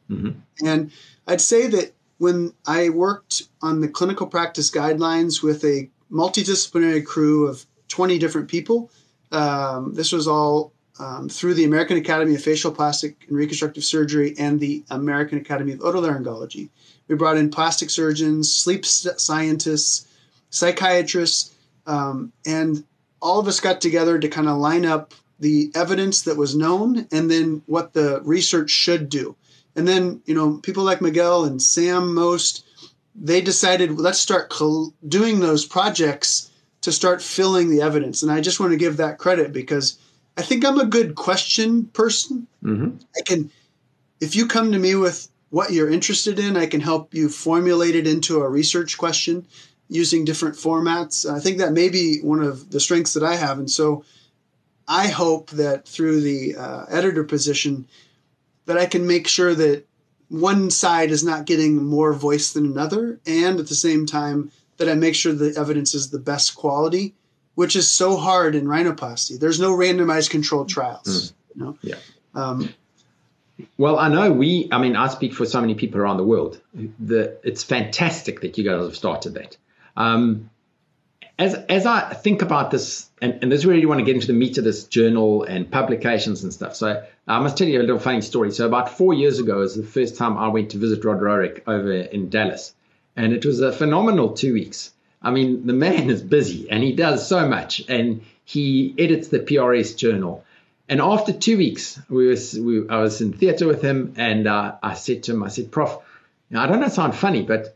Mm-hmm. 0.08 0.66
And 0.66 0.92
I'd 1.26 1.40
say 1.40 1.66
that 1.68 1.92
when 2.18 2.52
I 2.66 2.90
worked 2.90 3.42
on 3.60 3.80
the 3.80 3.88
clinical 3.88 4.26
practice 4.26 4.70
guidelines 4.70 5.42
with 5.42 5.64
a 5.64 5.90
multidisciplinary 6.10 7.04
crew 7.04 7.48
of 7.48 7.66
20 7.88 8.18
different 8.18 8.48
people, 8.48 8.90
um, 9.32 9.94
this 9.94 10.12
was 10.12 10.28
all 10.28 10.72
um, 11.00 11.28
through 11.28 11.54
the 11.54 11.64
American 11.64 11.96
Academy 11.96 12.34
of 12.36 12.42
Facial 12.42 12.70
Plastic 12.70 13.24
and 13.28 13.36
Reconstructive 13.36 13.84
Surgery 13.84 14.34
and 14.38 14.60
the 14.60 14.84
American 14.90 15.38
Academy 15.38 15.72
of 15.72 15.80
Otolaryngology. 15.80 16.68
We 17.08 17.16
brought 17.16 17.36
in 17.36 17.50
plastic 17.50 17.90
surgeons, 17.90 18.54
sleep 18.54 18.86
scientists, 18.86 20.06
psychiatrists, 20.50 21.52
um, 21.86 22.32
and 22.46 22.84
all 23.20 23.40
of 23.40 23.48
us 23.48 23.60
got 23.60 23.80
together 23.80 24.18
to 24.18 24.28
kind 24.28 24.48
of 24.48 24.58
line 24.58 24.84
up 24.84 25.14
the 25.40 25.70
evidence 25.74 26.22
that 26.22 26.36
was 26.36 26.56
known 26.56 27.06
and 27.10 27.30
then 27.30 27.62
what 27.66 27.92
the 27.92 28.20
research 28.24 28.70
should 28.70 29.08
do. 29.08 29.36
And 29.76 29.88
then, 29.88 30.22
you 30.26 30.34
know, 30.34 30.58
people 30.58 30.84
like 30.84 31.00
Miguel 31.00 31.44
and 31.44 31.60
Sam 31.60 32.14
Most, 32.14 32.64
they 33.14 33.40
decided 33.40 34.00
let's 34.00 34.18
start 34.18 34.52
doing 35.06 35.40
those 35.40 35.64
projects 35.64 36.50
to 36.82 36.92
start 36.92 37.22
filling 37.22 37.70
the 37.70 37.82
evidence. 37.82 38.22
And 38.22 38.30
I 38.30 38.40
just 38.40 38.60
want 38.60 38.72
to 38.72 38.78
give 38.78 38.98
that 38.98 39.18
credit 39.18 39.52
because 39.52 39.98
I 40.36 40.42
think 40.42 40.64
I'm 40.64 40.78
a 40.78 40.86
good 40.86 41.14
question 41.14 41.86
person. 41.86 42.46
Mm-hmm. 42.62 42.98
I 43.16 43.22
can, 43.24 43.50
if 44.20 44.36
you 44.36 44.46
come 44.46 44.72
to 44.72 44.78
me 44.78 44.94
with 44.94 45.28
what 45.50 45.72
you're 45.72 45.90
interested 45.90 46.38
in, 46.38 46.56
I 46.56 46.66
can 46.66 46.80
help 46.80 47.14
you 47.14 47.28
formulate 47.28 47.94
it 47.94 48.06
into 48.06 48.40
a 48.40 48.48
research 48.48 48.98
question 48.98 49.46
using 49.88 50.24
different 50.24 50.56
formats. 50.56 51.30
I 51.30 51.40
think 51.40 51.58
that 51.58 51.72
may 51.72 51.88
be 51.88 52.20
one 52.20 52.42
of 52.42 52.70
the 52.70 52.80
strengths 52.80 53.14
that 53.14 53.22
I 53.22 53.36
have. 53.36 53.58
And 53.58 53.70
so 53.70 54.04
I 54.88 55.08
hope 55.08 55.50
that 55.50 55.86
through 55.86 56.20
the 56.20 56.56
uh, 56.56 56.84
editor 56.88 57.24
position 57.24 57.86
that 58.66 58.78
I 58.78 58.86
can 58.86 59.06
make 59.06 59.28
sure 59.28 59.54
that 59.54 59.84
one 60.28 60.70
side 60.70 61.10
is 61.10 61.22
not 61.22 61.46
getting 61.46 61.84
more 61.84 62.12
voice 62.12 62.52
than 62.52 62.66
another 62.66 63.20
and 63.26 63.60
at 63.60 63.68
the 63.68 63.74
same 63.74 64.06
time 64.06 64.50
that 64.78 64.88
I 64.88 64.94
make 64.94 65.14
sure 65.14 65.32
the 65.32 65.54
evidence 65.56 65.94
is 65.94 66.10
the 66.10 66.18
best 66.18 66.56
quality, 66.56 67.14
which 67.54 67.76
is 67.76 67.92
so 67.92 68.16
hard 68.16 68.54
in 68.54 68.64
rhinoplasty. 68.64 69.38
There's 69.38 69.60
no 69.60 69.76
randomized 69.76 70.30
controlled 70.30 70.68
trials. 70.68 71.32
Mm. 71.32 71.34
You 71.54 71.62
know? 71.62 71.78
Yeah. 71.82 71.96
Um, 72.34 72.74
well, 73.78 73.98
I 73.98 74.08
know 74.08 74.32
we, 74.32 74.68
I 74.72 74.78
mean, 74.78 74.96
I 74.96 75.08
speak 75.08 75.32
for 75.32 75.46
so 75.46 75.60
many 75.60 75.74
people 75.74 76.00
around 76.00 76.16
the 76.16 76.24
world. 76.24 76.60
The, 76.98 77.38
it's 77.44 77.62
fantastic 77.62 78.40
that 78.40 78.58
you 78.58 78.64
guys 78.64 78.82
have 78.82 78.96
started 78.96 79.34
that. 79.34 79.56
Um, 79.96 80.50
as 81.38 81.54
as 81.54 81.86
I 81.86 82.14
think 82.14 82.42
about 82.42 82.70
this, 82.70 83.08
and, 83.20 83.38
and 83.42 83.50
this 83.50 83.60
is 83.60 83.66
where 83.66 83.76
you 83.76 83.88
want 83.88 83.98
to 83.98 84.04
get 84.04 84.14
into 84.14 84.28
the 84.28 84.34
meat 84.34 84.58
of 84.58 84.64
this 84.64 84.84
journal 84.84 85.42
and 85.42 85.70
publications 85.70 86.44
and 86.44 86.52
stuff. 86.52 86.76
So 86.76 87.04
I 87.26 87.40
must 87.40 87.58
tell 87.58 87.66
you 87.66 87.80
a 87.80 87.82
little 87.82 87.98
funny 87.98 88.20
story. 88.20 88.52
So 88.52 88.66
about 88.66 88.96
four 88.96 89.14
years 89.14 89.40
ago 89.40 89.58
was 89.58 89.74
the 89.74 89.82
first 89.82 90.16
time 90.16 90.36
I 90.38 90.48
went 90.48 90.70
to 90.70 90.78
visit 90.78 91.04
Rod 91.04 91.20
Rohrich 91.20 91.62
over 91.66 91.92
in 91.92 92.30
Dallas, 92.30 92.74
and 93.16 93.32
it 93.32 93.44
was 93.44 93.60
a 93.60 93.72
phenomenal 93.72 94.32
two 94.32 94.52
weeks. 94.52 94.92
I 95.22 95.30
mean, 95.30 95.66
the 95.66 95.72
man 95.72 96.10
is 96.10 96.20
busy 96.22 96.70
and 96.70 96.82
he 96.82 96.92
does 96.92 97.26
so 97.26 97.48
much, 97.48 97.82
and 97.88 98.22
he 98.44 98.94
edits 98.98 99.28
the 99.28 99.40
PRS 99.40 99.96
journal. 99.96 100.44
And 100.88 101.00
after 101.00 101.32
two 101.32 101.56
weeks, 101.56 101.98
we 102.10 102.26
was 102.26 102.58
we, 102.58 102.86
I 102.88 102.98
was 102.98 103.20
in 103.20 103.32
theater 103.32 103.66
with 103.66 103.82
him, 103.82 104.14
and 104.18 104.46
uh, 104.46 104.74
I 104.82 104.94
said 104.94 105.24
to 105.24 105.32
him, 105.32 105.42
I 105.42 105.48
said, 105.48 105.72
Prof, 105.72 105.98
now, 106.50 106.62
I 106.62 106.66
don't 106.66 106.80
know, 106.80 106.88
sound 106.88 107.14
funny, 107.16 107.42
but 107.42 107.74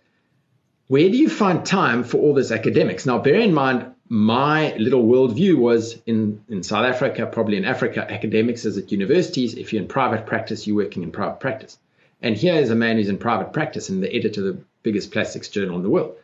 where 0.88 1.08
do 1.08 1.16
you 1.16 1.28
find 1.28 1.64
time 1.64 2.02
for 2.02 2.18
all 2.18 2.34
this 2.34 2.50
academics? 2.50 3.06
Now, 3.06 3.18
bear 3.18 3.36
in 3.40 3.54
mind, 3.54 3.94
my 4.08 4.74
little 4.76 5.04
worldview 5.04 5.56
was 5.56 5.98
in, 6.06 6.42
in 6.48 6.62
South 6.62 6.86
Africa, 6.86 7.26
probably 7.26 7.58
in 7.58 7.66
Africa, 7.66 8.10
academics 8.10 8.64
is 8.64 8.78
at 8.78 8.90
universities. 8.90 9.54
If 9.54 9.72
you're 9.72 9.82
in 9.82 9.88
private 9.88 10.26
practice, 10.26 10.66
you're 10.66 10.76
working 10.76 11.02
in 11.02 11.12
private 11.12 11.40
practice. 11.40 11.78
And 12.22 12.36
here 12.36 12.54
is 12.54 12.70
a 12.70 12.74
man 12.74 12.96
who's 12.96 13.10
in 13.10 13.18
private 13.18 13.52
practice 13.52 13.90
and 13.90 14.02
the 14.02 14.14
editor 14.14 14.40
of 14.40 14.56
the 14.56 14.62
biggest 14.82 15.12
plastics 15.12 15.48
journal 15.48 15.76
in 15.76 15.82
the 15.82 15.90
world. 15.90 16.16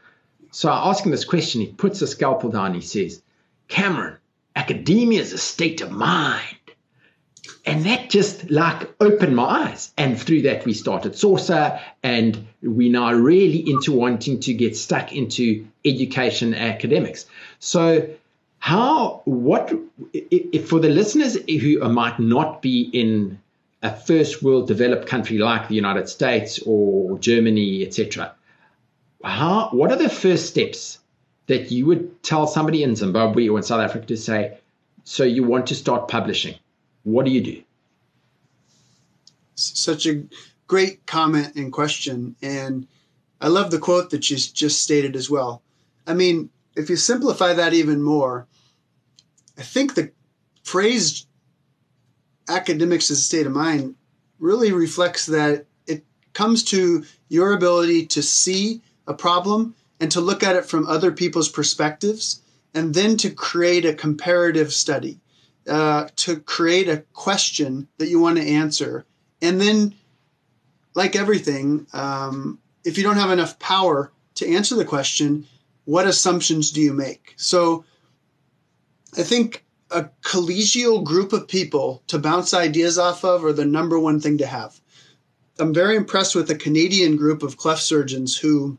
So 0.50 0.70
I 0.70 0.88
ask 0.88 1.04
him 1.04 1.10
this 1.10 1.26
question. 1.26 1.60
He 1.60 1.66
puts 1.66 2.00
a 2.00 2.06
scalpel 2.06 2.50
down. 2.50 2.74
He 2.74 2.80
says, 2.80 3.22
Cameron, 3.68 4.16
academia 4.56 5.20
is 5.20 5.32
a 5.32 5.38
state 5.38 5.82
of 5.82 5.90
mind. 5.90 6.56
And 7.66 7.84
that 7.84 8.10
just 8.10 8.50
like 8.50 8.90
opened 9.00 9.36
my 9.36 9.44
eyes. 9.44 9.92
And 9.96 10.20
through 10.20 10.42
that, 10.42 10.64
we 10.64 10.72
started 10.72 11.16
Saucer, 11.16 11.78
and 12.02 12.46
we 12.62 12.88
now 12.88 13.12
really 13.12 13.70
into 13.70 13.92
wanting 13.92 14.40
to 14.40 14.54
get 14.54 14.76
stuck 14.76 15.12
into 15.12 15.66
education 15.84 16.54
academics. 16.54 17.26
So, 17.58 18.08
how, 18.58 19.20
what, 19.24 19.74
if 20.12 20.68
for 20.68 20.78
the 20.78 20.88
listeners 20.88 21.36
who 21.46 21.86
might 21.88 22.18
not 22.18 22.62
be 22.62 22.82
in 22.92 23.38
a 23.82 23.94
first 23.94 24.42
world 24.42 24.66
developed 24.66 25.06
country 25.06 25.36
like 25.36 25.68
the 25.68 25.74
United 25.74 26.08
States 26.08 26.58
or 26.64 27.18
Germany, 27.18 27.84
etc., 27.84 28.34
how 29.22 29.68
what 29.70 29.90
are 29.90 29.96
the 29.96 30.08
first 30.08 30.46
steps 30.46 30.98
that 31.46 31.70
you 31.70 31.86
would 31.86 32.22
tell 32.22 32.46
somebody 32.46 32.82
in 32.82 32.96
Zimbabwe 32.96 33.48
or 33.48 33.58
in 33.58 33.62
South 33.62 33.80
Africa 33.80 34.06
to 34.06 34.16
say, 34.16 34.58
so 35.04 35.24
you 35.24 35.44
want 35.44 35.66
to 35.66 35.74
start 35.74 36.08
publishing? 36.08 36.54
What 37.04 37.24
do 37.24 37.30
you 37.30 37.40
do? 37.40 37.62
Such 39.54 40.06
a 40.06 40.24
great 40.66 41.06
comment 41.06 41.54
and 41.54 41.72
question. 41.72 42.34
And 42.42 42.86
I 43.40 43.48
love 43.48 43.70
the 43.70 43.78
quote 43.78 44.10
that 44.10 44.28
you 44.30 44.36
just 44.36 44.82
stated 44.82 45.14
as 45.14 45.30
well. 45.30 45.62
I 46.06 46.14
mean, 46.14 46.50
if 46.76 46.90
you 46.90 46.96
simplify 46.96 47.52
that 47.52 47.72
even 47.72 48.02
more, 48.02 48.46
I 49.56 49.62
think 49.62 49.94
the 49.94 50.10
phrase 50.64 51.26
academics 52.48 53.10
as 53.10 53.18
a 53.18 53.22
state 53.22 53.46
of 53.46 53.52
mind 53.52 53.94
really 54.38 54.72
reflects 54.72 55.26
that 55.26 55.66
it 55.86 56.04
comes 56.32 56.64
to 56.64 57.04
your 57.28 57.52
ability 57.52 58.06
to 58.06 58.22
see 58.22 58.82
a 59.06 59.14
problem 59.14 59.74
and 60.00 60.10
to 60.10 60.20
look 60.20 60.42
at 60.42 60.56
it 60.56 60.66
from 60.66 60.86
other 60.86 61.12
people's 61.12 61.48
perspectives 61.48 62.42
and 62.74 62.94
then 62.94 63.16
to 63.18 63.30
create 63.30 63.84
a 63.84 63.94
comparative 63.94 64.72
study, 64.72 65.20
uh, 65.68 66.08
to 66.16 66.40
create 66.40 66.88
a 66.88 67.04
question 67.12 67.88
that 67.98 68.08
you 68.08 68.20
want 68.20 68.36
to 68.36 68.46
answer. 68.46 69.04
And 69.40 69.60
then, 69.60 69.94
like 70.94 71.16
everything, 71.16 71.86
um, 71.92 72.58
if 72.84 72.98
you 72.98 73.04
don't 73.04 73.16
have 73.16 73.30
enough 73.30 73.58
power 73.58 74.12
to 74.36 74.48
answer 74.48 74.74
the 74.74 74.84
question, 74.84 75.46
what 75.84 76.06
assumptions 76.06 76.70
do 76.70 76.80
you 76.80 76.92
make? 76.92 77.34
So 77.36 77.84
I 79.16 79.22
think 79.22 79.64
a 79.90 80.10
collegial 80.22 81.04
group 81.04 81.32
of 81.32 81.48
people 81.48 82.02
to 82.08 82.18
bounce 82.18 82.52
ideas 82.52 82.98
off 82.98 83.24
of 83.24 83.44
are 83.44 83.52
the 83.52 83.64
number 83.64 83.98
one 83.98 84.20
thing 84.20 84.38
to 84.38 84.46
have. 84.46 84.80
I'm 85.58 85.72
very 85.72 85.96
impressed 85.96 86.34
with 86.34 86.50
a 86.50 86.56
Canadian 86.56 87.16
group 87.16 87.42
of 87.42 87.56
cleft 87.56 87.82
surgeons 87.82 88.36
who 88.36 88.76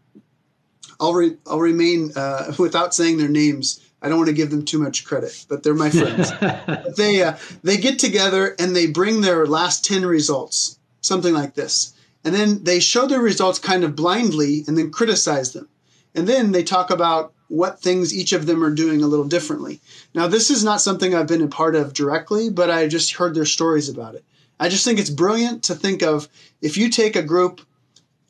I'll 0.99 1.13
re- 1.13 1.37
I'll 1.47 1.59
remain 1.59 2.11
uh, 2.15 2.53
without 2.59 2.93
saying 2.93 3.17
their 3.17 3.29
names. 3.29 3.79
I 4.01 4.09
don't 4.09 4.17
want 4.17 4.29
to 4.29 4.35
give 4.35 4.51
them 4.51 4.65
too 4.65 4.79
much 4.79 5.05
credit, 5.05 5.45
but 5.49 5.63
they're 5.63 5.73
my 5.73 5.89
friends. 5.89 6.31
they 6.97 7.23
uh, 7.23 7.37
they 7.63 7.77
get 7.77 7.97
together 7.99 8.55
and 8.59 8.75
they 8.75 8.87
bring 8.87 9.21
their 9.21 9.45
last 9.45 9.83
ten 9.85 10.05
results, 10.05 10.79
something 11.01 11.33
like 11.33 11.55
this, 11.55 11.93
and 12.23 12.35
then 12.35 12.63
they 12.63 12.79
show 12.79 13.07
their 13.07 13.21
results 13.21 13.59
kind 13.59 13.83
of 13.83 13.95
blindly 13.95 14.63
and 14.67 14.77
then 14.77 14.91
criticize 14.91 15.53
them, 15.53 15.67
and 16.13 16.27
then 16.27 16.51
they 16.51 16.63
talk 16.63 16.91
about 16.91 17.33
what 17.47 17.79
things 17.79 18.13
each 18.13 18.33
of 18.33 18.45
them 18.45 18.63
are 18.63 18.73
doing 18.73 19.01
a 19.01 19.07
little 19.07 19.27
differently. 19.27 19.79
Now, 20.13 20.27
this 20.27 20.49
is 20.49 20.63
not 20.63 20.81
something 20.81 21.13
I've 21.13 21.27
been 21.27 21.41
a 21.41 21.47
part 21.47 21.75
of 21.75 21.93
directly, 21.93 22.49
but 22.49 22.71
I 22.71 22.87
just 22.87 23.13
heard 23.13 23.35
their 23.35 23.45
stories 23.45 23.87
about 23.87 24.15
it. 24.15 24.23
I 24.59 24.69
just 24.69 24.85
think 24.85 24.99
it's 24.99 25.09
brilliant 25.09 25.63
to 25.65 25.75
think 25.75 26.01
of 26.01 26.27
if 26.61 26.77
you 26.77 26.89
take 26.89 27.15
a 27.15 27.21
group 27.21 27.61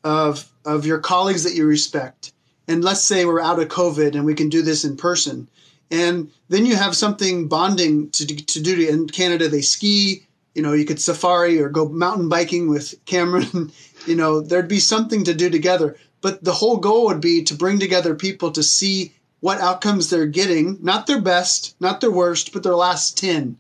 of 0.03 0.51
of 0.63 0.86
your 0.86 1.00
colleagues 1.00 1.43
that 1.43 1.55
you 1.55 1.65
respect 1.65 2.34
and 2.67 2.84
let's 2.84 3.01
say 3.01 3.25
we're 3.25 3.41
out 3.41 3.60
of 3.60 3.67
COVID 3.67 4.15
and 4.15 4.25
we 4.25 4.34
can 4.34 4.50
do 4.50 4.62
this 4.62 4.84
in 4.84 4.98
person. 4.98 5.48
And 5.91 6.31
then 6.50 6.65
you 6.65 6.75
have 6.75 6.95
something 6.95 7.48
bonding 7.48 8.09
to, 8.11 8.25
to 8.25 8.61
do. 8.61 8.87
In 8.87 9.07
Canada, 9.07 9.48
they 9.48 9.61
ski, 9.61 10.25
you 10.55 10.61
know, 10.61 10.74
you 10.74 10.85
could 10.85 11.00
safari 11.00 11.61
or 11.61 11.70
go 11.70 11.87
mountain 11.87 12.27
biking 12.27 12.70
with 12.70 12.96
Cameron. 13.05 13.72
you 14.07 14.16
know, 14.16 14.42
there'd 14.42 14.68
be 14.68 14.79
something 14.79 15.24
to 15.25 15.33
do 15.33 15.50
together. 15.50 15.96
But 16.22 16.44
the 16.44 16.53
whole 16.53 16.77
goal 16.77 17.05
would 17.05 17.22
be 17.22 17.44
to 17.44 17.53
bring 17.53 17.79
together 17.79 18.16
people 18.16 18.51
to 18.51 18.63
see 18.63 19.13
what 19.42 19.59
outcomes 19.59 20.09
they're 20.09 20.25
getting, 20.25 20.79
not 20.81 21.05
their 21.05 21.22
best, 21.22 21.75
not 21.79 22.01
their 22.01 22.11
worst, 22.11 22.51
but 22.51 22.63
their 22.63 22.75
last 22.75 23.16
10. 23.18 23.57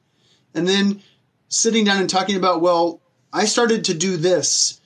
And 0.55 0.67
then 0.67 1.03
sitting 1.49 1.85
down 1.85 1.99
and 1.99 2.09
talking 2.09 2.37
about, 2.37 2.61
well, 2.61 3.01
I 3.31 3.45
started 3.45 3.85
to 3.85 3.93
do 3.93 4.17
this. 4.17 4.81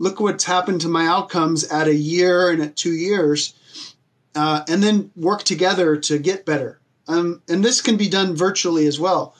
Look 0.00 0.18
what's 0.18 0.44
happened 0.44 0.80
to 0.80 0.88
my 0.88 1.06
outcomes 1.06 1.62
at 1.64 1.86
a 1.86 1.94
year 1.94 2.50
and 2.50 2.60
at 2.60 2.74
two 2.74 2.94
years 2.94 3.54
uh, 4.34 4.62
and 4.68 4.82
then 4.82 5.10
work 5.16 5.42
together 5.42 5.96
to 5.96 6.18
get 6.18 6.46
better. 6.46 6.80
Um, 7.08 7.42
and 7.48 7.64
this 7.64 7.80
can 7.80 7.96
be 7.96 8.08
done 8.08 8.36
virtually 8.36 8.86
as 8.86 9.00
well. 9.00 9.34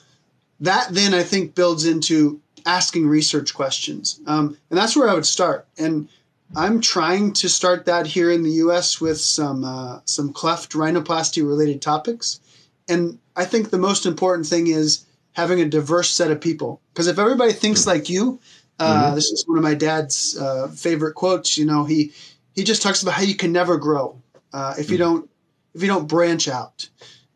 That 0.60 0.88
then 0.90 1.14
I 1.14 1.22
think 1.22 1.54
builds 1.54 1.86
into 1.86 2.40
asking 2.66 3.08
research 3.08 3.54
questions, 3.54 4.20
um, 4.26 4.58
and 4.68 4.78
that's 4.78 4.96
where 4.96 5.08
I 5.08 5.14
would 5.14 5.26
start. 5.26 5.66
And 5.78 6.08
I'm 6.54 6.80
trying 6.80 7.32
to 7.34 7.48
start 7.48 7.86
that 7.86 8.06
here 8.06 8.30
in 8.30 8.42
the 8.42 8.50
U.S. 8.64 9.00
with 9.00 9.18
some 9.18 9.64
uh, 9.64 10.00
some 10.04 10.32
cleft 10.32 10.72
rhinoplasty 10.72 11.46
related 11.46 11.80
topics. 11.80 12.40
And 12.88 13.18
I 13.36 13.44
think 13.44 13.70
the 13.70 13.78
most 13.78 14.04
important 14.04 14.46
thing 14.46 14.66
is 14.66 15.06
having 15.32 15.60
a 15.60 15.64
diverse 15.64 16.10
set 16.10 16.30
of 16.30 16.40
people. 16.40 16.80
Because 16.92 17.06
if 17.06 17.18
everybody 17.18 17.52
thinks 17.52 17.86
like 17.86 18.10
you, 18.10 18.40
uh, 18.80 19.06
mm-hmm. 19.06 19.14
this 19.14 19.26
is 19.26 19.44
one 19.46 19.58
of 19.58 19.64
my 19.64 19.74
dad's 19.74 20.36
uh, 20.38 20.68
favorite 20.68 21.14
quotes. 21.14 21.58
You 21.58 21.66
know, 21.66 21.84
he 21.84 22.12
he 22.54 22.64
just 22.64 22.82
talks 22.82 23.02
about 23.02 23.14
how 23.14 23.22
you 23.22 23.36
can 23.36 23.52
never 23.52 23.76
grow 23.76 24.20
uh, 24.52 24.74
if 24.78 24.90
you 24.90 24.96
hmm. 24.96 25.02
don't 25.02 25.30
if 25.74 25.82
you 25.82 25.88
don't 25.88 26.08
branch 26.08 26.48
out. 26.48 26.88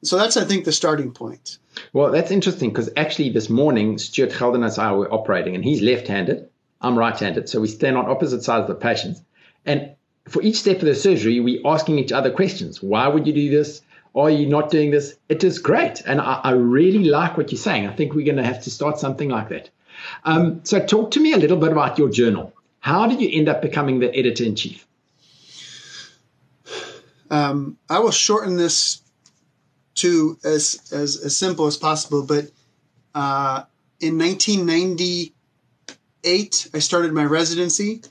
So 0.02 0.16
that's 0.16 0.36
I 0.36 0.44
think 0.44 0.64
the 0.64 0.72
starting 0.72 1.12
point. 1.12 1.58
Well, 1.92 2.10
that's 2.10 2.30
interesting 2.30 2.70
because 2.70 2.90
actually 2.96 3.30
this 3.30 3.50
morning 3.50 3.98
Stuart 3.98 4.30
Gelden 4.30 4.64
and 4.64 4.78
I 4.78 4.92
were 4.92 5.12
operating, 5.12 5.54
and 5.54 5.64
he's 5.64 5.82
left-handed. 5.82 6.48
I'm 6.80 6.98
right-handed, 6.98 7.48
so 7.48 7.60
we 7.60 7.68
stand 7.68 7.96
on 7.96 8.10
opposite 8.10 8.42
sides 8.42 8.62
of 8.62 8.68
the 8.68 8.74
patient. 8.74 9.18
And 9.64 9.92
for 10.28 10.42
each 10.42 10.56
step 10.56 10.76
of 10.76 10.84
the 10.84 10.94
surgery, 10.94 11.40
we're 11.40 11.66
asking 11.66 11.98
each 11.98 12.12
other 12.12 12.30
questions. 12.30 12.82
Why 12.82 13.08
would 13.08 13.26
you 13.26 13.32
do 13.32 13.50
this? 13.50 13.80
Are 14.14 14.30
you 14.30 14.46
not 14.46 14.70
doing 14.70 14.90
this? 14.90 15.16
It 15.28 15.42
is 15.42 15.58
great, 15.58 16.02
and 16.06 16.20
I, 16.20 16.40
I 16.44 16.50
really 16.52 17.04
like 17.04 17.36
what 17.36 17.50
you're 17.50 17.58
saying. 17.58 17.86
I 17.86 17.94
think 17.94 18.14
we're 18.14 18.24
going 18.24 18.36
to 18.36 18.44
have 18.44 18.62
to 18.64 18.70
start 18.70 18.98
something 18.98 19.28
like 19.28 19.48
that. 19.48 19.70
Um, 20.24 20.60
so, 20.64 20.84
talk 20.84 21.12
to 21.12 21.20
me 21.20 21.32
a 21.32 21.38
little 21.38 21.56
bit 21.56 21.72
about 21.72 21.98
your 21.98 22.08
journal. 22.08 22.52
How 22.80 23.06
did 23.06 23.20
you 23.20 23.30
end 23.32 23.48
up 23.48 23.62
becoming 23.62 24.00
the 24.00 24.14
editor 24.14 24.44
in 24.44 24.56
chief? 24.56 24.86
Um, 27.30 27.78
I 27.88 28.00
will 28.00 28.10
shorten 28.10 28.56
this 28.56 29.00
to 29.96 30.38
as, 30.44 30.80
as, 30.92 31.20
as 31.24 31.36
simple 31.36 31.66
as 31.66 31.76
possible, 31.76 32.24
but 32.24 32.50
uh, 33.14 33.64
in 34.00 34.18
1998, 34.18 36.68
I 36.74 36.78
started 36.78 37.12
my 37.12 37.24
residency. 37.24 38.02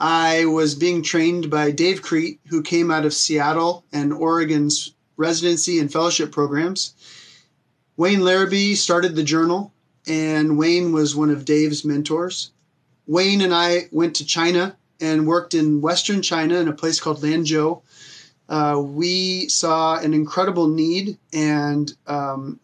I 0.00 0.46
was 0.46 0.74
being 0.74 1.02
trained 1.02 1.50
by 1.50 1.72
Dave 1.72 2.02
Kriet, 2.02 2.38
who 2.48 2.62
came 2.62 2.90
out 2.90 3.04
of 3.04 3.12
Seattle 3.12 3.84
and 3.92 4.12
Oregon's 4.12 4.94
residency 5.16 5.80
and 5.80 5.92
fellowship 5.92 6.30
programs. 6.30 6.94
Wayne 7.96 8.20
Larrabee 8.20 8.76
started 8.76 9.16
the 9.16 9.24
journal, 9.24 9.72
and 10.08 10.58
Wayne 10.58 10.92
was 10.92 11.14
one 11.14 11.30
of 11.30 11.44
Dave's 11.44 11.84
mentors. 11.84 12.50
Wayne 13.06 13.40
and 13.40 13.54
I 13.54 13.88
went 13.92 14.16
to 14.16 14.24
China 14.24 14.76
and 15.00 15.26
worked 15.26 15.54
in 15.54 15.80
Western 15.80 16.22
China 16.22 16.56
in 16.56 16.68
a 16.68 16.72
place 16.72 17.00
called 17.00 17.20
Lanzhou 17.22 17.82
uh, 18.48 18.80
we 18.82 19.48
saw 19.48 19.98
an 19.98 20.14
incredible 20.14 20.68
need, 20.68 21.18
and 21.32 21.92
um, 22.06 22.58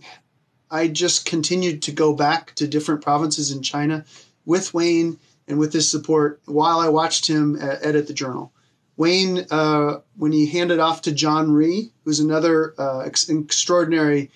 I 0.70 0.88
just 0.88 1.26
continued 1.26 1.82
to 1.82 1.92
go 1.92 2.14
back 2.14 2.54
to 2.54 2.66
different 2.66 3.02
provinces 3.02 3.50
in 3.50 3.62
China 3.62 4.04
with 4.46 4.72
Wayne 4.72 5.18
and 5.46 5.58
with 5.58 5.72
his 5.72 5.90
support 5.90 6.40
while 6.46 6.78
I 6.78 6.88
watched 6.88 7.26
him 7.26 7.58
edit 7.60 8.06
the 8.06 8.14
journal. 8.14 8.50
Wayne, 8.96 9.44
uh, 9.50 10.00
when 10.16 10.32
he 10.32 10.46
handed 10.46 10.78
off 10.78 11.02
to 11.02 11.12
John 11.12 11.52
Rhee, 11.52 11.90
who's 12.04 12.20
another 12.20 12.74
uh, 12.78 13.00
ex- 13.00 13.28
extraordinary, 13.28 14.30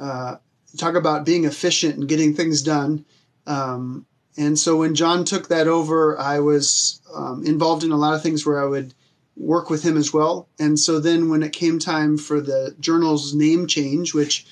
uh, 0.00 0.36
talk 0.76 0.94
about 0.94 1.26
being 1.26 1.44
efficient 1.44 1.96
and 1.96 2.08
getting 2.08 2.34
things 2.34 2.62
done. 2.62 3.04
Um, 3.46 4.06
and 4.36 4.58
so 4.58 4.76
when 4.76 4.94
John 4.94 5.24
took 5.24 5.48
that 5.48 5.68
over, 5.68 6.18
I 6.18 6.40
was 6.40 7.00
um, 7.14 7.44
involved 7.44 7.84
in 7.84 7.92
a 7.92 7.96
lot 7.96 8.14
of 8.14 8.22
things 8.22 8.46
where 8.46 8.62
I 8.62 8.66
would 8.66 8.94
work 9.36 9.70
with 9.70 9.82
him 9.82 9.96
as 9.96 10.12
well. 10.12 10.48
And 10.58 10.78
so 10.78 11.00
then 11.00 11.28
when 11.28 11.42
it 11.42 11.52
came 11.52 11.78
time 11.78 12.16
for 12.16 12.40
the 12.40 12.74
journal's 12.80 13.34
name 13.34 13.66
change, 13.66 14.14
which 14.14 14.46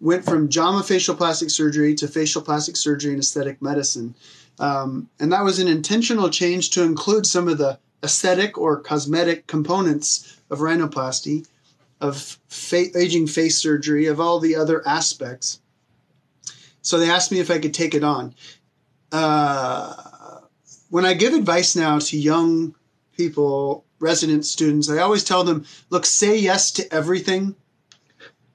went 0.00 0.24
from 0.24 0.48
JAMA 0.48 0.82
facial 0.82 1.14
plastic 1.14 1.50
surgery 1.50 1.94
to 1.96 2.08
facial 2.08 2.42
plastic 2.42 2.76
surgery 2.76 3.12
and 3.12 3.20
aesthetic 3.20 3.62
medicine. 3.62 4.14
Um, 4.58 5.08
and 5.18 5.32
that 5.32 5.44
was 5.44 5.58
an 5.58 5.68
intentional 5.68 6.30
change 6.30 6.70
to 6.70 6.82
include 6.82 7.26
some 7.26 7.48
of 7.48 7.58
the 7.58 7.78
aesthetic 8.02 8.58
or 8.58 8.80
cosmetic 8.80 9.46
components 9.46 10.38
of 10.50 10.58
rhinoplasty, 10.58 11.46
of 12.00 12.38
fa- 12.48 12.96
aging 12.96 13.26
face 13.26 13.58
surgery, 13.58 14.06
of 14.06 14.20
all 14.20 14.38
the 14.38 14.54
other 14.54 14.86
aspects. 14.86 15.60
So 16.86 17.00
they 17.00 17.10
asked 17.10 17.32
me 17.32 17.40
if 17.40 17.50
I 17.50 17.58
could 17.58 17.74
take 17.74 17.94
it 17.94 18.04
on. 18.04 18.32
Uh, 19.10 19.92
when 20.88 21.04
I 21.04 21.14
give 21.14 21.34
advice 21.34 21.74
now 21.74 21.98
to 21.98 22.16
young 22.16 22.76
people 23.16 23.84
resident 23.98 24.46
students, 24.46 24.88
I 24.88 24.98
always 24.98 25.24
tell 25.24 25.42
them, 25.42 25.66
look, 25.90 26.06
say 26.06 26.38
yes 26.38 26.70
to 26.72 26.94
everything. 26.94 27.56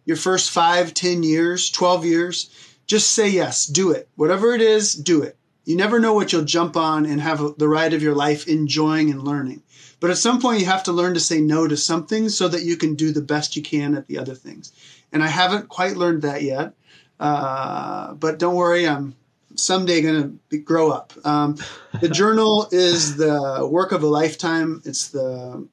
Your 0.05 0.15
first 0.15 0.49
five, 0.49 0.93
ten 0.93 1.23
years, 1.23 1.69
12 1.71 2.05
years, 2.05 2.49
just 2.87 3.11
say 3.11 3.27
yes, 3.27 3.65
do 3.65 3.91
it. 3.91 4.07
Whatever 4.15 4.53
it 4.53 4.61
is, 4.61 4.93
do 4.93 5.21
it. 5.23 5.37
You 5.65 5.75
never 5.75 5.99
know 5.99 6.13
what 6.13 6.31
you'll 6.31 6.45
jump 6.45 6.77
on 6.77 7.05
and 7.05 7.19
have 7.19 7.57
the 7.57 7.67
ride 7.67 7.93
of 7.93 8.01
your 8.01 8.15
life 8.15 8.47
enjoying 8.47 9.11
and 9.11 9.23
learning. 9.23 9.61
But 9.99 10.09
at 10.09 10.17
some 10.17 10.39
point, 10.39 10.61
you 10.61 10.67
have 10.67 10.83
to 10.83 10.93
learn 10.93 11.15
to 11.15 11.19
say 11.19 11.41
no 11.41 11.67
to 11.67 11.75
something 11.75 12.29
so 12.29 12.47
that 12.47 12.63
you 12.63 12.77
can 12.77 12.95
do 12.95 13.11
the 13.11 13.21
best 13.21 13.57
you 13.57 13.61
can 13.61 13.93
at 13.93 14.07
the 14.07 14.17
other 14.17 14.35
things. 14.35 14.71
And 15.11 15.21
I 15.21 15.27
haven't 15.27 15.67
quite 15.67 15.97
learned 15.97 16.21
that 16.21 16.43
yet. 16.43 16.75
Uh, 17.21 18.13
but 18.15 18.39
don't 18.39 18.55
worry, 18.55 18.87
I'm 18.87 19.15
someday 19.53 20.01
going 20.01 20.39
to 20.49 20.57
grow 20.57 20.89
up. 20.89 21.13
Um, 21.23 21.57
the 22.01 22.09
journal 22.21 22.67
is 22.71 23.15
the 23.15 23.67
work 23.69 23.91
of 23.91 24.01
a 24.01 24.07
lifetime. 24.07 24.81
It's 24.85 25.09
the 25.09 25.67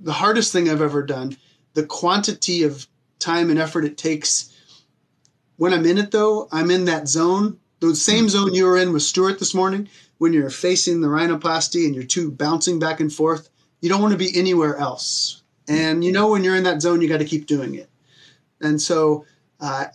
the 0.00 0.12
hardest 0.12 0.52
thing 0.52 0.68
I've 0.68 0.82
ever 0.82 1.02
done. 1.02 1.36
The 1.74 1.84
quantity 1.84 2.62
of 2.62 2.86
time 3.18 3.50
and 3.50 3.58
effort 3.58 3.84
it 3.84 3.96
takes. 3.96 4.54
When 5.56 5.72
I'm 5.72 5.86
in 5.86 5.98
it, 5.98 6.12
though, 6.12 6.46
I'm 6.52 6.70
in 6.70 6.84
that 6.84 7.08
zone, 7.08 7.58
the 7.80 7.96
same 7.96 8.28
zone 8.28 8.54
you 8.54 8.66
were 8.66 8.76
in 8.76 8.92
with 8.92 9.02
Stuart 9.02 9.38
this 9.40 9.54
morning. 9.54 9.88
When 10.18 10.32
you're 10.32 10.50
facing 10.50 11.00
the 11.00 11.08
rhinoplasty 11.08 11.86
and 11.86 11.94
you're 11.94 12.04
two 12.04 12.30
bouncing 12.30 12.78
back 12.78 13.00
and 13.00 13.12
forth, 13.12 13.48
you 13.80 13.88
don't 13.88 14.02
want 14.02 14.12
to 14.12 14.18
be 14.18 14.36
anywhere 14.36 14.76
else. 14.76 15.42
And 15.68 16.04
you 16.04 16.12
know 16.12 16.30
when 16.30 16.44
you're 16.44 16.56
in 16.56 16.64
that 16.64 16.82
zone, 16.82 17.00
you 17.00 17.08
got 17.08 17.18
to 17.18 17.24
keep 17.24 17.46
doing 17.46 17.74
it. 17.74 17.88
And 18.60 18.80
so 18.80 19.24
uh, 19.60 19.86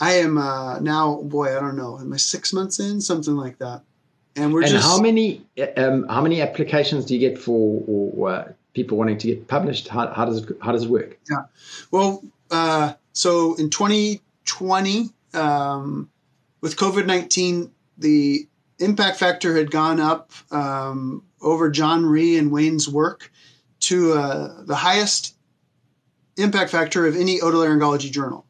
I 0.00 0.14
am 0.14 0.38
uh, 0.38 0.80
now, 0.80 1.22
boy, 1.22 1.56
I 1.56 1.60
don't 1.60 1.76
know, 1.76 1.98
am 1.98 2.12
I 2.12 2.16
six 2.16 2.52
months 2.52 2.80
in, 2.80 3.00
something 3.00 3.36
like 3.36 3.58
that? 3.58 3.82
And 4.36 4.52
we're 4.52 4.62
and 4.62 4.70
just. 4.70 4.86
how 4.86 5.00
many 5.00 5.46
um, 5.76 6.08
how 6.08 6.20
many 6.20 6.42
applications 6.42 7.04
do 7.04 7.14
you 7.14 7.20
get 7.20 7.38
for 7.38 7.84
or, 7.86 8.28
uh, 8.30 8.52
people 8.74 8.98
wanting 8.98 9.18
to 9.18 9.28
get 9.28 9.46
published? 9.46 9.86
How, 9.86 10.12
how 10.12 10.24
does 10.24 10.42
it, 10.42 10.56
how 10.60 10.72
does 10.72 10.84
it 10.84 10.90
work? 10.90 11.18
Yeah, 11.30 11.44
well, 11.92 12.24
uh, 12.50 12.94
so 13.12 13.54
in 13.54 13.70
2020, 13.70 15.10
um, 15.34 16.10
with 16.60 16.76
COVID 16.76 17.06
19, 17.06 17.70
the 17.98 18.48
impact 18.80 19.18
factor 19.18 19.56
had 19.56 19.70
gone 19.70 20.00
up 20.00 20.32
um, 20.50 21.22
over 21.40 21.70
John 21.70 22.04
Rhee 22.04 22.36
and 22.36 22.50
Wayne's 22.50 22.88
work 22.88 23.30
to 23.80 24.14
uh, 24.14 24.64
the 24.64 24.74
highest 24.74 25.36
impact 26.36 26.70
factor 26.70 27.06
of 27.06 27.14
any 27.16 27.38
otolaryngology 27.38 28.10
journal 28.10 28.44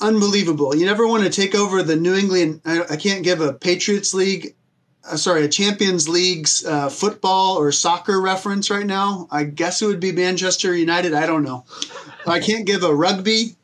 unbelievable. 0.00 0.74
You 0.74 0.86
never 0.86 1.06
want 1.06 1.24
to 1.24 1.30
take 1.30 1.54
over 1.54 1.82
the 1.82 1.96
New 1.96 2.14
England. 2.14 2.60
I, 2.64 2.82
I 2.90 2.96
can't 2.96 3.24
give 3.24 3.40
a 3.40 3.52
Patriots 3.52 4.14
League, 4.14 4.54
uh, 5.04 5.16
sorry, 5.16 5.44
a 5.44 5.48
Champions 5.48 6.08
League's 6.08 6.64
uh, 6.64 6.88
football 6.88 7.56
or 7.56 7.72
soccer 7.72 8.20
reference 8.20 8.70
right 8.70 8.86
now. 8.86 9.28
I 9.30 9.44
guess 9.44 9.82
it 9.82 9.86
would 9.86 10.00
be 10.00 10.12
Manchester 10.12 10.74
United. 10.74 11.14
I 11.14 11.26
don't 11.26 11.42
know. 11.42 11.64
I 12.26 12.40
can't 12.40 12.66
give 12.66 12.82
a 12.82 12.94
rugby 12.94 13.56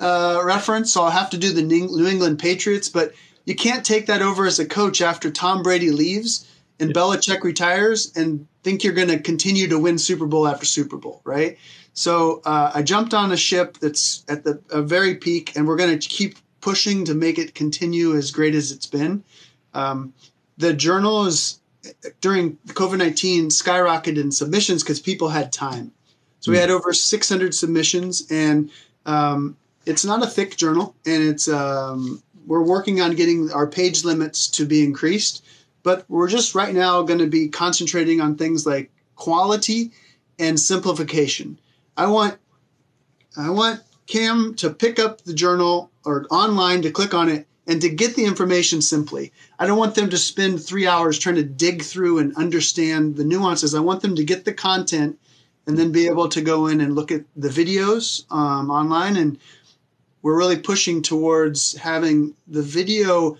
uh, 0.00 0.40
reference, 0.44 0.92
so 0.92 1.02
I'll 1.02 1.10
have 1.10 1.30
to 1.30 1.38
do 1.38 1.52
the 1.52 1.62
New 1.62 2.06
England 2.06 2.38
Patriots. 2.38 2.88
But 2.88 3.12
you 3.44 3.54
can't 3.54 3.84
take 3.84 4.06
that 4.06 4.22
over 4.22 4.46
as 4.46 4.58
a 4.58 4.66
coach 4.66 5.00
after 5.00 5.30
Tom 5.30 5.62
Brady 5.62 5.90
leaves 5.90 6.46
and 6.78 6.90
yeah. 6.90 6.94
Belichick 6.94 7.42
retires 7.42 8.12
and 8.16 8.46
think 8.62 8.84
you're 8.84 8.92
going 8.92 9.08
to 9.08 9.18
continue 9.18 9.68
to 9.68 9.78
win 9.78 9.98
Super 9.98 10.26
Bowl 10.26 10.46
after 10.46 10.66
Super 10.66 10.96
Bowl, 10.96 11.20
right? 11.24 11.58
So 11.94 12.40
uh, 12.44 12.72
I 12.74 12.82
jumped 12.82 13.12
on 13.14 13.32
a 13.32 13.36
ship 13.36 13.78
that's 13.78 14.24
at 14.28 14.44
the 14.44 14.60
very 14.70 15.14
peak, 15.14 15.56
and 15.56 15.66
we're 15.66 15.76
going 15.76 15.98
to 15.98 16.08
keep 16.08 16.36
pushing 16.60 17.04
to 17.04 17.14
make 17.14 17.38
it 17.38 17.54
continue 17.54 18.16
as 18.16 18.30
great 18.30 18.54
as 18.54 18.72
it's 18.72 18.86
been. 18.86 19.24
Um, 19.74 20.14
the 20.56 20.72
journal 20.72 21.26
is 21.26 21.60
during 22.20 22.56
COVID 22.68 22.98
nineteen 22.98 23.48
skyrocketed 23.48 24.18
in 24.18 24.30
submissions 24.30 24.82
because 24.82 25.00
people 25.00 25.28
had 25.28 25.52
time. 25.52 25.92
So 26.40 26.50
we 26.50 26.56
hmm. 26.56 26.62
had 26.62 26.70
over 26.70 26.92
600 26.92 27.54
submissions, 27.54 28.26
and 28.30 28.70
um, 29.06 29.56
it's 29.86 30.04
not 30.04 30.22
a 30.22 30.26
thick 30.26 30.56
journal, 30.56 30.94
and 31.06 31.22
it's 31.22 31.48
um, 31.48 32.22
we're 32.46 32.62
working 32.62 33.00
on 33.00 33.14
getting 33.14 33.50
our 33.52 33.66
page 33.66 34.04
limits 34.04 34.48
to 34.48 34.66
be 34.66 34.82
increased. 34.82 35.44
But 35.82 36.04
we're 36.08 36.28
just 36.28 36.54
right 36.54 36.74
now 36.74 37.02
going 37.02 37.18
to 37.18 37.26
be 37.26 37.48
concentrating 37.48 38.20
on 38.20 38.36
things 38.36 38.64
like 38.64 38.90
quality 39.16 39.90
and 40.38 40.58
simplification. 40.58 41.58
I 41.96 42.06
want 42.06 42.38
I 43.36 43.50
want 43.50 43.80
Cam 44.06 44.54
to 44.56 44.70
pick 44.70 44.98
up 44.98 45.22
the 45.22 45.34
journal 45.34 45.90
or 46.04 46.26
online 46.30 46.82
to 46.82 46.90
click 46.90 47.14
on 47.14 47.28
it 47.28 47.46
and 47.66 47.80
to 47.80 47.88
get 47.88 48.16
the 48.16 48.24
information 48.24 48.82
simply. 48.82 49.32
I 49.58 49.66
don't 49.66 49.78
want 49.78 49.94
them 49.94 50.10
to 50.10 50.18
spend 50.18 50.62
three 50.62 50.86
hours 50.86 51.18
trying 51.18 51.36
to 51.36 51.44
dig 51.44 51.82
through 51.82 52.18
and 52.18 52.36
understand 52.36 53.16
the 53.16 53.24
nuances. 53.24 53.74
I 53.74 53.80
want 53.80 54.02
them 54.02 54.16
to 54.16 54.24
get 54.24 54.44
the 54.44 54.52
content 54.52 55.18
and 55.66 55.78
then 55.78 55.92
be 55.92 56.06
able 56.06 56.28
to 56.30 56.40
go 56.40 56.66
in 56.66 56.80
and 56.80 56.94
look 56.94 57.12
at 57.12 57.24
the 57.36 57.48
videos 57.48 58.24
um, 58.32 58.70
online. 58.70 59.16
And 59.16 59.38
we're 60.22 60.36
really 60.36 60.58
pushing 60.58 61.02
towards 61.02 61.76
having 61.76 62.34
the 62.48 62.62
video 62.62 63.36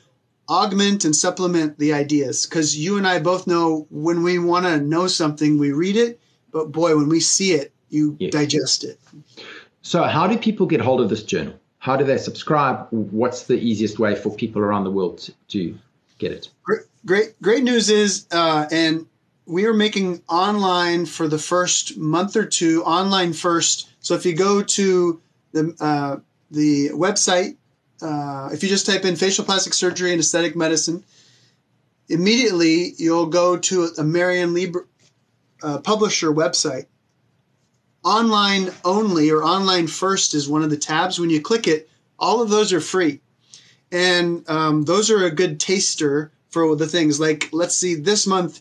augment 0.49 1.05
and 1.05 1.17
supplement 1.17 1.79
the 1.79 1.93
ideas 1.93 2.47
because 2.47 2.77
you 2.77 2.97
and 2.99 3.07
I 3.07 3.19
both 3.19 3.47
know 3.47 3.87
when 3.91 4.23
we 4.23 4.39
want 4.39 4.67
to 4.67 4.81
know 4.81 5.07
something, 5.07 5.59
we 5.59 5.73
read 5.73 5.97
it, 5.97 6.21
but 6.53 6.71
boy, 6.71 6.97
when 6.97 7.09
we 7.09 7.21
see 7.21 7.53
it, 7.53 7.73
you 7.93 8.17
yes. 8.19 8.33
digest 8.33 8.85
it. 8.85 8.99
So, 9.83 10.03
how 10.05 10.27
do 10.27 10.39
people 10.39 10.67
get 10.67 10.81
hold 10.81 11.01
of 11.01 11.09
this 11.09 11.23
journal? 11.23 11.55
How 11.79 11.97
do 11.97 12.05
they 12.05 12.19
subscribe? 12.19 12.87
What's 12.91 13.45
the 13.45 13.55
easiest 13.55 13.99
way 13.99 14.15
for 14.15 14.35
people 14.35 14.63
around 14.63 14.85
the 14.85 14.91
world 14.91 15.19
to, 15.19 15.33
to 15.49 15.79
get 16.19 16.33
it? 16.33 16.49
Great, 16.63 16.83
great, 17.05 17.43
great 17.43 17.65
news 17.65 17.91
is, 17.91 18.27
uh, 18.31 18.67
and 18.71 19.07
we 19.47 19.67
are 19.67 19.75
making 19.75 20.23
online 20.29 21.07
for 21.07 21.27
the 21.27 21.39
first 21.39 21.97
month 21.97 22.37
or 22.37 22.45
two, 22.45 22.85
online 22.85 23.33
first. 23.33 23.89
So 24.01 24.15
if 24.15 24.25
you 24.25 24.35
go 24.35 24.63
to 24.63 25.21
the 25.53 25.77
uh, 25.81 26.21
the 26.51 26.91
website, 26.91 27.57
uh, 28.01 28.51
if 28.53 28.63
you 28.63 28.69
just 28.69 28.87
type 28.87 29.05
in 29.05 29.17
facial 29.17 29.45
plastic 29.45 29.75
surgery 29.75 30.13
and 30.13 30.21
aesthetic 30.21 30.55
medicine, 30.55 31.03
immediately 32.09 32.95
you'll 32.97 33.27
go 33.27 33.57
to 33.57 33.89
a 33.99 34.05
Mary 34.05 34.41
Ann 34.41 34.55
Liebert 34.55 34.87
uh, 35.63 35.79
publisher 35.79 36.33
website, 36.33 36.87
online 38.05 38.71
only 38.85 39.31
or 39.31 39.45
online 39.45 39.87
first 39.87 40.35
is 40.35 40.49
one 40.49 40.63
of 40.63 40.71
the 40.71 40.77
tabs. 40.77 41.19
When 41.19 41.31
you 41.31 41.41
click 41.41 41.67
it, 41.67 41.89
all 42.19 42.43
of 42.43 42.51
those 42.51 42.73
are 42.73 42.81
free. 42.81 43.21
And 43.91 44.49
um, 44.49 44.85
those 44.85 45.11
are 45.11 45.25
a 45.25 45.31
good 45.31 45.61
taster 45.61 46.33
for 46.49 46.75
the 46.77 46.87
things. 46.87 47.21
Like, 47.21 47.49
let's 47.53 47.77
see, 47.77 47.95
this 47.95 48.27
month 48.27 48.61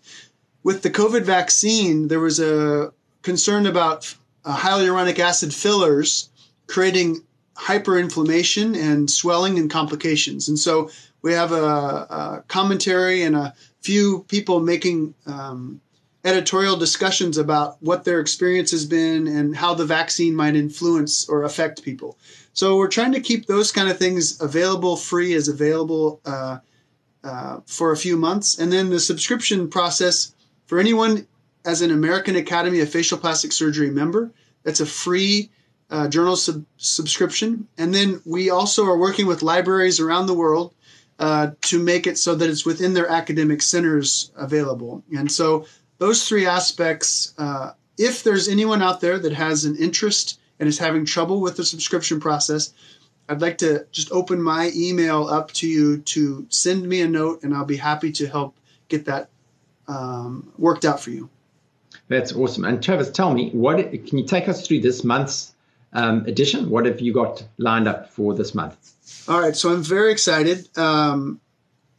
with 0.64 0.82
the 0.82 0.90
COVID 0.90 1.24
vaccine, 1.24 2.08
there 2.08 2.20
was 2.20 2.40
a 2.40 2.94
concern 3.22 3.66
about 3.66 4.14
uh, 4.46 4.58
hyaluronic 4.58 5.20
acid 5.20 5.54
fillers 5.54 6.30
creating 6.68 7.24
hyperinflammation 7.56 8.76
and 8.76 9.10
swelling 9.10 9.60
and 9.60 9.70
complications. 9.70 10.50
And 10.50 10.58
so 10.58 10.90
we 11.22 11.34
have 11.34 11.52
a, 11.52 11.56
a 11.64 12.44
commentary 12.48 13.24
and 13.24 13.36
a 13.36 13.54
few 13.82 14.26
people 14.28 14.60
making 14.60 15.14
um, 15.26 15.82
editorial 16.24 16.78
discussions 16.78 17.38
about 17.38 17.82
what 17.82 18.04
their 18.04 18.20
experience 18.20 18.72
has 18.72 18.86
been 18.86 19.28
and 19.28 19.56
how 19.56 19.74
the 19.74 19.86
vaccine 19.86 20.36
might 20.36 20.56
influence 20.56 21.28
or 21.28 21.44
affect 21.44 21.84
people. 21.84 22.18
So 22.54 22.78
we're 22.78 22.90
trying 22.90 23.14
to 23.14 23.22
keep 23.22 23.46
those 23.46 23.72
kind 23.72 23.90
of 23.90 23.98
things 23.98 24.40
available, 24.42 24.98
free 24.98 25.34
as 25.34 25.48
available 25.48 26.22
uh, 26.26 26.60
uh, 27.24 27.62
for 27.66 27.92
a 27.92 27.98
few 27.98 28.18
months, 28.18 28.60
and 28.60 28.72
then 28.72 28.90
the 28.90 29.00
subscription 29.00 29.70
process 29.70 30.34
for 30.66 30.80
anyone 30.80 31.28
as 31.66 31.82
an 31.82 31.92
American 31.92 32.36
Academy 32.36 32.80
of 32.82 32.90
Facial 32.90 33.18
Plastic 33.18 33.52
Surgery 33.52 33.90
member. 33.90 34.32
That's 34.64 34.80
a 34.80 34.86
free 34.86 35.50
uh, 35.90 36.08
journal 36.08 36.36
sub- 36.36 36.66
subscription, 36.78 37.68
and 37.78 37.94
then 37.94 38.22
we 38.26 38.50
also 38.50 38.86
are 38.86 38.98
working 38.98 39.28
with 39.28 39.44
libraries 39.44 40.00
around 40.00 40.28
the 40.28 40.34
world. 40.34 40.74
Uh, 41.20 41.52
to 41.62 41.78
make 41.78 42.08
it 42.08 42.18
so 42.18 42.34
that 42.34 42.50
it's 42.50 42.66
within 42.66 42.96
their 42.96 43.08
academic 43.08 43.62
centers 43.62 44.32
available. 44.36 45.04
And 45.16 45.32
so 45.32 45.68
those 46.02 46.28
three 46.28 46.48
aspects, 46.48 47.32
uh, 47.38 47.74
if 47.96 48.24
there's 48.24 48.48
anyone 48.48 48.82
out 48.82 49.02
there 49.02 49.20
that 49.20 49.34
has 49.34 49.66
an 49.66 49.76
interest 49.76 50.40
and 50.60 50.68
is 50.68 50.80
having 50.80 51.06
trouble 51.06 51.42
with 51.42 51.58
the 51.58 51.64
subscription 51.64 52.20
process, 52.20 52.74
I'd 53.30 53.40
like 53.40 53.60
to 53.60 53.86
just 53.92 54.12
open 54.12 54.42
my 54.42 54.72
email 54.76 55.28
up 55.28 55.52
to 55.52 55.68
you 55.68 56.00
to 56.00 56.48
send 56.50 56.90
me 56.90 57.02
a 57.02 57.08
note, 57.08 57.44
and 57.44 57.54
I'll 57.54 57.66
be 57.66 57.78
happy 57.78 58.12
to 58.14 58.26
help 58.28 58.56
get 58.88 59.06
that 59.06 59.30
um, 59.88 60.52
worked 60.58 60.86
out 60.86 61.00
for 61.00 61.12
you. 61.12 61.30
That's 62.08 62.34
awesome. 62.34 62.66
And 62.66 62.82
Travis, 62.82 63.12
tell 63.12 63.32
me, 63.32 63.52
what 63.52 63.78
can 63.78 64.18
you 64.18 64.26
take 64.26 64.50
us 64.50 64.66
through 64.66 64.80
this 64.80 65.04
month's 65.04 65.54
um, 65.94 66.26
edition? 66.26 66.72
What 66.72 66.88
have 66.88 67.00
you 67.00 67.14
got 67.14 67.44
lined 67.60 67.88
up 67.88 68.10
for 68.10 68.34
this 68.34 68.56
month? 68.56 68.96
All 69.30 69.40
right, 69.40 69.56
so 69.56 69.72
I'm 69.72 69.84
very 69.84 70.12
excited. 70.12 70.68
Um, 70.76 71.40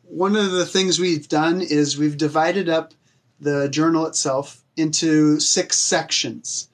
one 0.03 0.35
of 0.35 0.51
the 0.51 0.67
things 0.67 0.99
we've 0.99 1.29
done 1.29 1.63
is 1.63 1.97
we've 1.97 2.17
divided 2.17 2.69
up 2.69 2.95
the 3.43 3.69
journal 3.69 4.07
itself 4.07 4.63
into 4.77 5.39
six 5.41 5.79
sections. 5.79 6.69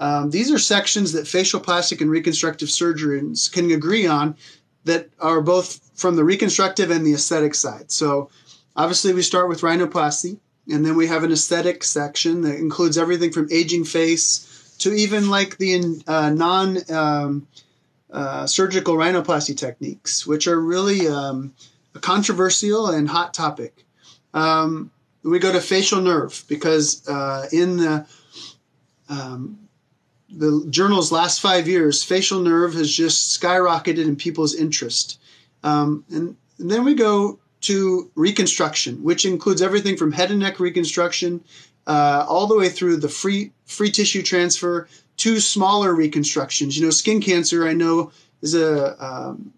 Um, 0.00 0.30
these 0.30 0.50
are 0.50 0.58
sections 0.58 1.12
that 1.12 1.26
facial 1.26 1.60
plastic 1.60 2.00
and 2.00 2.10
reconstructive 2.10 2.70
surgeons 2.70 3.48
can 3.48 3.70
agree 3.70 4.06
on 4.06 4.36
that 4.84 5.10
are 5.20 5.40
both 5.40 5.90
from 5.94 6.16
the 6.16 6.24
reconstructive 6.24 6.90
and 6.90 7.04
the 7.04 7.14
aesthetic 7.14 7.54
side. 7.54 7.90
So, 7.90 8.30
obviously, 8.76 9.12
we 9.12 9.22
start 9.22 9.48
with 9.48 9.62
rhinoplasty. 9.62 10.38
and 10.70 10.84
then 10.84 10.96
we 10.96 11.06
have 11.06 11.24
an 11.24 11.32
aesthetic 11.32 11.82
section 11.82 12.42
that 12.42 12.56
includes 12.56 12.98
everything 12.98 13.32
from 13.32 13.48
aging 13.50 13.84
face 13.84 14.76
to 14.78 14.92
even 14.92 15.30
like 15.30 15.56
the 15.58 16.02
uh, 16.06 16.30
non 16.30 16.78
um, 16.90 17.46
uh, 18.10 18.46
surgical 18.46 18.94
rhinoplasty 18.94 19.56
techniques, 19.56 20.26
which 20.26 20.46
are 20.46 20.60
really 20.60 21.08
um, 21.08 21.52
a 21.94 21.98
controversial 21.98 22.88
and 22.88 23.08
hot 23.08 23.34
topic. 23.34 23.84
Um, 24.34 24.90
we 25.22 25.38
go 25.38 25.52
to 25.52 25.60
facial 25.60 26.00
nerve 26.00 26.44
because 26.48 27.06
uh, 27.08 27.46
in 27.52 27.76
the 27.76 28.06
um, 29.08 29.68
the 30.30 30.66
journal's 30.68 31.10
last 31.10 31.40
five 31.40 31.66
years, 31.66 32.04
facial 32.04 32.40
nerve 32.40 32.74
has 32.74 32.92
just 32.92 33.40
skyrocketed 33.40 34.06
in 34.06 34.16
people's 34.16 34.54
interest. 34.54 35.18
Um, 35.64 36.04
and, 36.10 36.36
and, 36.58 36.70
then 36.70 36.84
we 36.84 36.94
go 36.94 37.38
to 37.62 38.10
reconstruction, 38.14 39.02
which 39.02 39.24
includes 39.24 39.62
everything 39.62 39.96
from 39.96 40.12
head 40.12 40.30
and 40.30 40.40
neck 40.40 40.60
reconstruction 40.60 41.42
uh, 41.86 42.26
all 42.28 42.46
the 42.46 42.56
way 42.56 42.68
through 42.68 42.98
the 42.98 43.08
free 43.08 43.50
free 43.64 43.90
tissue 43.90 44.22
transfer 44.22 44.88
to 45.16 45.40
smaller 45.40 45.94
reconstructions. 45.94 46.76
You 46.76 46.84
know, 46.84 46.90
skin 46.90 47.20
cancer, 47.20 47.66
I 47.66 47.72
know, 47.72 48.12
is 48.42 48.54
a 48.54 49.04
um, 49.04 49.52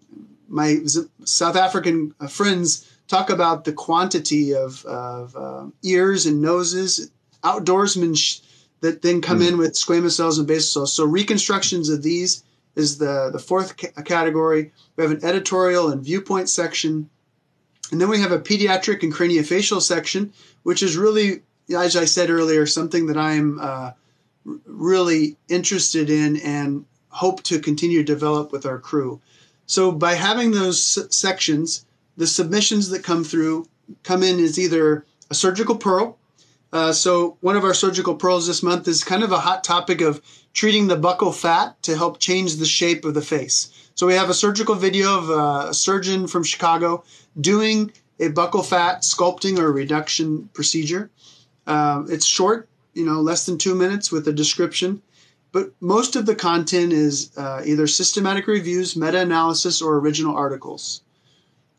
my 0.47 0.79
South 1.25 1.55
African 1.55 2.15
uh, 2.19 2.27
friends 2.27 2.90
talk 3.11 3.29
about 3.29 3.65
the 3.65 3.73
quantity 3.73 4.55
of, 4.55 4.85
of 4.85 5.35
uh, 5.35 5.65
ears 5.83 6.25
and 6.25 6.41
noses, 6.41 7.11
outdoorsmen 7.43 8.17
sh- 8.17 8.39
that 8.79 9.01
then 9.01 9.21
come 9.21 9.41
mm. 9.41 9.49
in 9.49 9.57
with 9.57 9.73
squamous 9.73 10.11
cells 10.11 10.39
and 10.39 10.47
basal 10.47 10.87
cells. 10.87 10.93
So 10.93 11.03
reconstructions 11.03 11.89
of 11.89 12.01
these 12.01 12.43
is 12.75 12.97
the, 12.97 13.29
the 13.31 13.39
fourth 13.39 13.75
ca- 13.75 14.01
category. 14.03 14.71
We 14.95 15.03
have 15.03 15.11
an 15.11 15.25
editorial 15.25 15.89
and 15.91 16.01
viewpoint 16.01 16.49
section. 16.49 17.09
And 17.91 17.99
then 17.99 18.09
we 18.09 18.21
have 18.21 18.31
a 18.31 18.39
pediatric 18.39 19.03
and 19.03 19.13
craniofacial 19.13 19.81
section, 19.81 20.31
which 20.63 20.81
is 20.81 20.95
really, 20.95 21.41
as 21.75 21.97
I 21.97 22.05
said 22.05 22.29
earlier, 22.29 22.65
something 22.65 23.07
that 23.07 23.17
I'm 23.17 23.59
uh, 23.59 23.91
really 24.65 25.35
interested 25.49 26.09
in 26.09 26.37
and 26.37 26.85
hope 27.09 27.43
to 27.43 27.59
continue 27.59 27.99
to 27.99 28.13
develop 28.13 28.53
with 28.53 28.65
our 28.65 28.79
crew. 28.79 29.19
So 29.65 29.91
by 29.91 30.13
having 30.13 30.51
those 30.51 30.81
sections, 31.15 31.85
the 32.21 32.27
submissions 32.27 32.89
that 32.89 33.03
come 33.03 33.23
through 33.23 33.67
come 34.03 34.21
in 34.21 34.39
as 34.39 34.59
either 34.59 35.03
a 35.31 35.33
surgical 35.33 35.75
pearl. 35.75 36.19
Uh, 36.71 36.93
so 36.93 37.35
one 37.41 37.57
of 37.57 37.63
our 37.63 37.73
surgical 37.73 38.13
pearls 38.13 38.45
this 38.45 38.61
month 38.61 38.87
is 38.87 39.03
kind 39.03 39.23
of 39.23 39.31
a 39.31 39.39
hot 39.39 39.63
topic 39.63 40.01
of 40.01 40.21
treating 40.53 40.87
the 40.87 40.95
buccal 40.95 41.33
fat 41.33 41.81
to 41.81 41.97
help 41.97 42.19
change 42.19 42.57
the 42.57 42.65
shape 42.65 43.05
of 43.05 43.15
the 43.15 43.23
face. 43.23 43.89
So 43.95 44.05
we 44.05 44.13
have 44.13 44.29
a 44.29 44.35
surgical 44.35 44.75
video 44.75 45.17
of 45.17 45.29
uh, 45.31 45.69
a 45.69 45.73
surgeon 45.73 46.27
from 46.27 46.43
Chicago 46.43 47.03
doing 47.39 47.91
a 48.19 48.29
buccal 48.29 48.63
fat 48.63 49.01
sculpting 49.01 49.57
or 49.57 49.71
reduction 49.71 50.47
procedure. 50.53 51.09
Um, 51.65 52.05
it's 52.07 52.27
short, 52.27 52.69
you 52.93 53.03
know, 53.03 53.19
less 53.19 53.47
than 53.47 53.57
two 53.57 53.73
minutes 53.73 54.11
with 54.11 54.27
a 54.27 54.33
description. 54.33 55.01
But 55.51 55.71
most 55.81 56.15
of 56.15 56.27
the 56.27 56.35
content 56.35 56.93
is 56.93 57.35
uh, 57.35 57.63
either 57.65 57.87
systematic 57.87 58.45
reviews, 58.45 58.95
meta 58.95 59.21
analysis, 59.21 59.81
or 59.81 59.97
original 59.97 60.35
articles. 60.35 61.01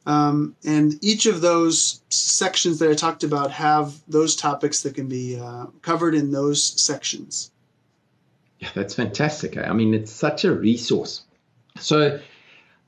Um, 0.04 0.56
and 0.64 1.02
each 1.02 1.26
of 1.26 1.40
those 1.40 2.02
sections 2.08 2.78
that 2.80 2.90
I 2.90 2.94
talked 2.94 3.22
about 3.22 3.52
have 3.52 3.94
those 4.08 4.34
topics 4.34 4.82
that 4.82 4.94
can 4.94 5.08
be 5.08 5.38
uh, 5.38 5.66
covered 5.80 6.14
in 6.14 6.32
those 6.32 6.62
sections. 6.62 7.50
Yeah, 8.58 8.70
that's 8.74 8.94
fantastic. 8.94 9.56
I 9.56 9.72
mean, 9.72 9.94
it's 9.94 10.12
such 10.12 10.44
a 10.44 10.52
resource. 10.52 11.22
So, 11.78 12.20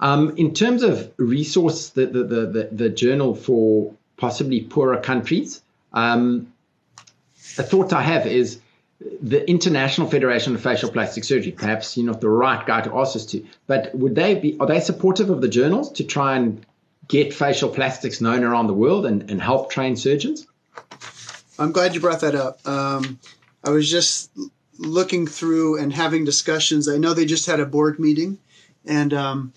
um, 0.01 0.35
in 0.37 0.55
terms 0.55 0.83
of 0.83 1.13
resource, 1.17 1.91
the, 1.91 2.07
the, 2.07 2.25
the, 2.25 2.69
the, 2.71 2.89
journal 2.89 3.35
for 3.35 3.95
possibly 4.17 4.63
poorer 4.63 5.01
countries, 5.01 5.63
um, 5.93 6.53
a 7.59 7.63
thought 7.63 7.93
I 7.93 8.03
have 8.03 8.27
is 8.27 8.61
the 9.23 9.49
International 9.49 10.09
Federation 10.09 10.55
of 10.55 10.63
Facial 10.63 10.91
Plastic 10.91 11.25
Surgery. 11.25 11.53
Perhaps 11.53 11.97
you're 11.97 12.07
not 12.07 12.21
the 12.21 12.29
right 12.29 12.65
guy 12.67 12.81
to 12.83 12.97
ask 12.99 13.17
us 13.17 13.27
to, 13.27 13.45
but 13.67 13.95
would 13.95 14.15
they 14.15 14.35
be? 14.35 14.57
Are 14.61 14.67
they 14.67 14.81
supportive 14.81 15.31
of 15.31 15.41
the 15.41 15.49
journals 15.49 15.93
to 15.93 16.05
try 16.05 16.37
and 16.37 16.65
get 17.09 17.35
facial 17.35 17.69
plastics 17.69 18.21
known 18.21 18.45
around 18.45 18.67
the 18.67 18.75
world 18.75 19.07
and, 19.07 19.31
and 19.31 19.41
help 19.41 19.71
train 19.71 19.97
surgeons? 19.97 20.47
I'm 21.59 21.73
glad 21.73 21.95
you 21.95 22.01
brought 22.01 22.21
that 22.21 22.35
up. 22.35 22.67
Um, 22.67 23.19
I 23.63 23.71
was 23.71 23.91
just 23.91 24.31
looking 24.79 25.27
through 25.27 25.79
and 25.79 25.93
having 25.93 26.25
discussions. 26.25 26.89
I 26.89 26.97
know 26.97 27.15
they 27.15 27.27
just 27.27 27.47
had 27.47 27.61
a 27.61 27.67
board 27.67 27.99
meeting, 27.99 28.39
and 28.85 29.15
um, 29.15 29.53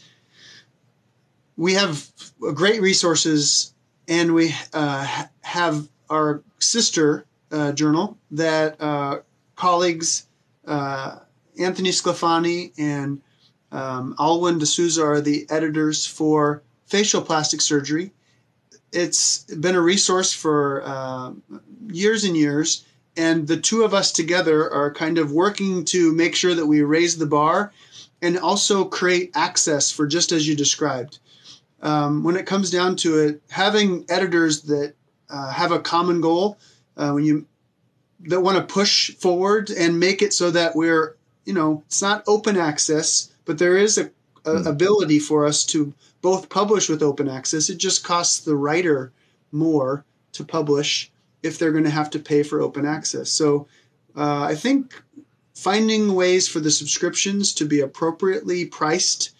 we 1.56 1.74
have 1.74 2.08
great 2.40 2.82
resources, 2.82 3.74
and 4.08 4.34
we 4.34 4.54
uh, 4.74 5.26
have 5.42 5.88
our 6.10 6.44
sister 6.60 7.26
uh, 7.52 7.72
journal 7.72 8.18
that 8.32 8.80
uh, 8.80 9.20
colleagues 9.56 10.28
uh, 10.68 11.20
Anthony 11.60 11.90
Sclafani 11.90 12.72
and 12.78 13.22
um, 13.72 14.16
Alwyn 14.20 14.60
D'Souza 14.60 15.04
are 15.04 15.22
the 15.22 15.48
editors 15.50 16.06
for 16.06 16.62
facial 16.88 17.22
plastic 17.22 17.62
surgery. 17.62 18.12
It's 18.92 19.44
been 19.44 19.76
a 19.76 19.82
resource 19.82 20.34
for 20.34 20.82
uh, 20.86 21.34
years 21.88 22.24
and 22.24 22.36
years, 22.36 22.86
and 23.16 23.48
the 23.48 23.58
two 23.58 23.84
of 23.84 23.94
us 23.94 24.12
together 24.12 24.72
are 24.72 24.92
kind 24.92 25.18
of 25.18 25.32
working 25.32 25.86
to 25.86 26.14
make 26.14 26.36
sure 26.36 26.56
that 26.56 26.66
we 26.66 26.82
raise 26.82 27.18
the 27.18 27.26
bar 27.26 27.74
and 28.22 28.40
also 28.40 28.86
create 28.86 29.32
access 29.36 29.92
for 29.92 30.08
just 30.08 30.32
as 30.32 30.48
you 30.48 30.56
described. 30.56 31.20
Um, 31.82 32.24
when 32.24 32.38
it 32.38 32.48
comes 32.48 32.72
down 32.72 32.96
to 32.98 33.20
it, 33.20 33.42
having 33.50 34.06
editors 34.10 34.62
that 34.64 34.96
uh, 35.30 35.52
have 35.52 35.72
a 35.72 35.80
common 35.80 36.22
goal, 36.22 36.58
uh, 36.96 37.12
when 37.12 37.24
you 37.24 37.46
that 38.22 38.42
want 38.42 38.58
to 38.58 38.74
push 38.74 39.14
forward 39.16 39.70
and 39.70 40.00
make 40.00 40.24
it 40.24 40.34
so 40.34 40.50
that 40.50 40.76
we're, 40.76 41.16
you 41.46 41.54
know, 41.54 41.84
it's 41.86 42.02
not 42.02 42.24
open 42.28 42.58
access, 42.58 43.32
but 43.46 43.60
there 43.60 43.78
is 43.78 44.00
a, 44.00 44.06
a 44.46 44.56
mm. 44.56 44.66
ability 44.66 45.20
for 45.20 45.46
us 45.46 45.64
to 45.66 45.94
both 46.28 46.50
publish 46.50 46.90
with 46.90 47.02
open 47.02 47.30
access. 47.30 47.70
It 47.70 47.78
just 47.78 48.04
costs 48.04 48.42
the 48.42 48.58
writer 48.58 49.14
more 49.54 50.04
to 50.34 50.44
publish 50.44 51.10
if 51.42 51.58
they're 51.58 51.72
going 51.72 51.86
to 51.86 52.00
have 52.02 52.10
to 52.10 52.20
pay 52.20 52.44
for 52.44 52.60
open 52.60 52.86
access. 52.86 53.30
So 53.30 53.66
uh, 54.14 54.44
I 54.44 54.54
think 54.54 55.02
finding 55.56 56.16
ways 56.16 56.46
for 56.46 56.60
the 56.60 56.70
subscriptions 56.70 57.54
to 57.54 57.66
be 57.66 57.80
appropriately 57.80 58.66
priced 58.66 59.36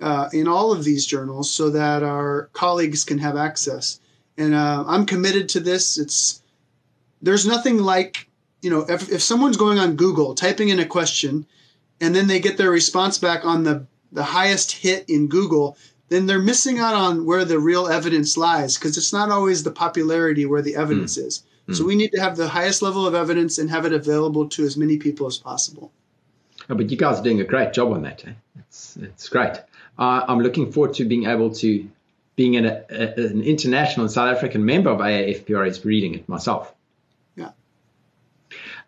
uh, 0.00 0.30
in 0.32 0.48
all 0.48 0.72
of 0.72 0.82
these 0.82 1.04
journals 1.04 1.50
so 1.50 1.68
that 1.68 2.02
our 2.02 2.48
colleagues 2.54 3.04
can 3.04 3.18
have 3.18 3.36
access. 3.36 4.00
And 4.38 4.54
uh, 4.54 4.84
I'm 4.86 5.04
committed 5.04 5.46
to 5.50 5.60
this. 5.60 5.98
It's 5.98 6.40
there's 7.20 7.46
nothing 7.46 7.76
like 7.76 8.30
you 8.62 8.70
know 8.70 8.86
if, 8.88 9.12
if 9.12 9.20
someone's 9.20 9.58
going 9.58 9.78
on 9.78 9.96
Google 9.96 10.34
typing 10.34 10.70
in 10.70 10.80
a 10.80 10.86
question 10.86 11.44
and 12.00 12.14
then 12.14 12.28
they 12.28 12.40
get 12.40 12.56
their 12.56 12.70
response 12.70 13.18
back 13.18 13.44
on 13.44 13.64
the 13.64 13.86
the 14.12 14.22
highest 14.22 14.72
hit 14.72 15.08
in 15.08 15.28
Google, 15.28 15.76
then 16.10 16.26
they're 16.26 16.40
missing 16.40 16.78
out 16.78 16.94
on 16.94 17.24
where 17.24 17.44
the 17.44 17.58
real 17.58 17.88
evidence 17.88 18.36
lies 18.36 18.76
because 18.76 18.98
it's 18.98 19.12
not 19.12 19.30
always 19.30 19.62
the 19.62 19.70
popularity 19.70 20.44
where 20.44 20.60
the 20.60 20.76
evidence 20.76 21.16
mm. 21.16 21.26
is. 21.26 21.44
Mm. 21.68 21.76
So 21.76 21.84
we 21.84 21.94
need 21.94 22.12
to 22.12 22.20
have 22.20 22.36
the 22.36 22.48
highest 22.48 22.82
level 22.82 23.06
of 23.06 23.14
evidence 23.14 23.58
and 23.58 23.70
have 23.70 23.86
it 23.86 23.92
available 23.92 24.48
to 24.50 24.64
as 24.64 24.76
many 24.76 24.98
people 24.98 25.26
as 25.26 25.38
possible. 25.38 25.92
Oh, 26.68 26.74
but 26.74 26.90
you 26.90 26.96
guys 26.96 27.20
are 27.20 27.22
doing 27.22 27.40
a 27.40 27.44
great 27.44 27.72
job 27.72 27.92
on 27.92 28.02
that. 28.02 28.26
Eh? 28.26 28.32
It's, 28.58 28.96
it's 28.96 29.28
great. 29.28 29.56
Uh, 29.98 30.24
I'm 30.26 30.40
looking 30.40 30.70
forward 30.70 30.94
to 30.94 31.04
being 31.04 31.26
able 31.26 31.54
to 31.54 31.88
being 32.36 32.56
an, 32.56 32.66
a, 32.66 32.82
an 32.90 33.42
international 33.42 34.08
South 34.08 34.34
African 34.34 34.64
member 34.64 34.90
of 34.90 34.98
AAFPR 34.98 35.68
is 35.68 35.84
reading 35.84 36.14
it 36.14 36.28
myself. 36.28 36.74
Yeah. 37.36 37.50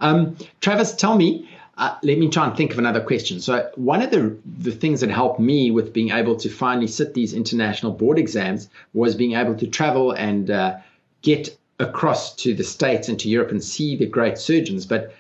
Um, 0.01 0.37
Travis, 0.61 0.95
tell 0.95 1.17
me, 1.17 1.49
uh, 1.83 1.99
let 2.05 2.17
me 2.17 2.29
try 2.29 2.47
and 2.47 2.57
think 2.57 2.71
of 2.71 2.79
another 2.79 3.01
question. 3.01 3.41
So, 3.41 3.69
one 3.75 4.03
of 4.03 4.13
the, 4.13 4.39
the 4.45 4.71
things 4.71 5.01
that 5.01 5.11
helped 5.11 5.41
me 5.41 5.73
with 5.73 5.93
being 5.93 6.11
able 6.11 6.37
to 6.37 6.49
finally 6.49 6.87
sit 6.87 7.13
these 7.13 7.33
international 7.35 7.91
board 7.91 8.21
exams 8.21 8.69
was 8.95 9.17
being 9.17 9.33
able 9.33 9.57
to 9.57 9.67
travel 9.67 10.13
and 10.13 10.49
uh, 10.49 10.77
get 11.23 11.59
across 11.81 12.37
to 12.37 12.55
the 12.55 12.63
States 12.63 13.09
and 13.09 13.19
to 13.19 13.29
Europe 13.29 13.51
and 13.51 13.65
see 13.65 13.97
the 13.97 14.07
great 14.07 14.39
surgeons. 14.39 14.87
But 14.87 15.13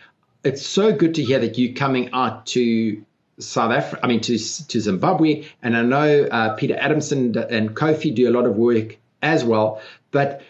it's 0.44 0.64
so 0.64 0.92
good 0.92 1.16
to 1.16 1.24
hear 1.24 1.40
that 1.40 1.58
you're 1.58 1.74
coming 1.74 2.10
out 2.12 2.46
to 2.54 3.04
South 3.40 3.72
Africa, 3.72 4.04
I 4.04 4.06
mean, 4.06 4.20
to, 4.20 4.38
to 4.68 4.80
Zimbabwe. 4.80 5.44
And 5.64 5.76
I 5.76 5.82
know 5.82 6.28
uh, 6.30 6.54
Peter 6.54 6.76
Adamson 6.78 7.36
and 7.50 7.74
Kofi 7.74 8.14
do 8.14 8.28
a 8.28 8.34
lot 8.38 8.46
of 8.46 8.54
work 8.54 8.98
as 9.20 9.42
well. 9.42 9.82
But 10.12 10.42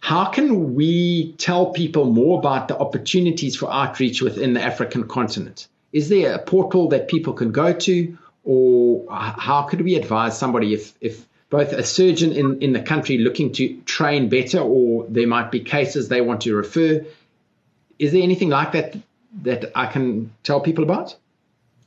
how 0.00 0.26
can 0.26 0.74
we 0.74 1.32
tell 1.38 1.72
people 1.72 2.04
more 2.04 2.38
about 2.38 2.68
the 2.68 2.78
opportunities 2.78 3.56
for 3.56 3.72
outreach 3.72 4.22
within 4.22 4.54
the 4.54 4.62
African 4.62 5.08
continent? 5.08 5.68
Is 5.92 6.08
there 6.08 6.34
a 6.34 6.38
portal 6.38 6.88
that 6.90 7.08
people 7.08 7.32
can 7.32 7.52
go 7.52 7.72
to, 7.72 8.18
or 8.44 9.06
how 9.10 9.62
could 9.62 9.80
we 9.80 9.96
advise 9.96 10.38
somebody 10.38 10.74
if, 10.74 10.94
if 11.00 11.26
both 11.50 11.72
a 11.72 11.84
surgeon 11.84 12.32
in, 12.32 12.62
in 12.62 12.72
the 12.72 12.82
country 12.82 13.18
looking 13.18 13.52
to 13.52 13.80
train 13.82 14.28
better, 14.28 14.60
or 14.60 15.06
there 15.08 15.26
might 15.26 15.50
be 15.50 15.60
cases 15.60 16.08
they 16.08 16.20
want 16.20 16.42
to 16.42 16.54
refer? 16.54 17.04
Is 17.98 18.12
there 18.12 18.22
anything 18.22 18.50
like 18.50 18.72
that 18.72 18.96
that 19.42 19.72
I 19.74 19.86
can 19.86 20.32
tell 20.42 20.60
people 20.60 20.84
about? 20.84 21.16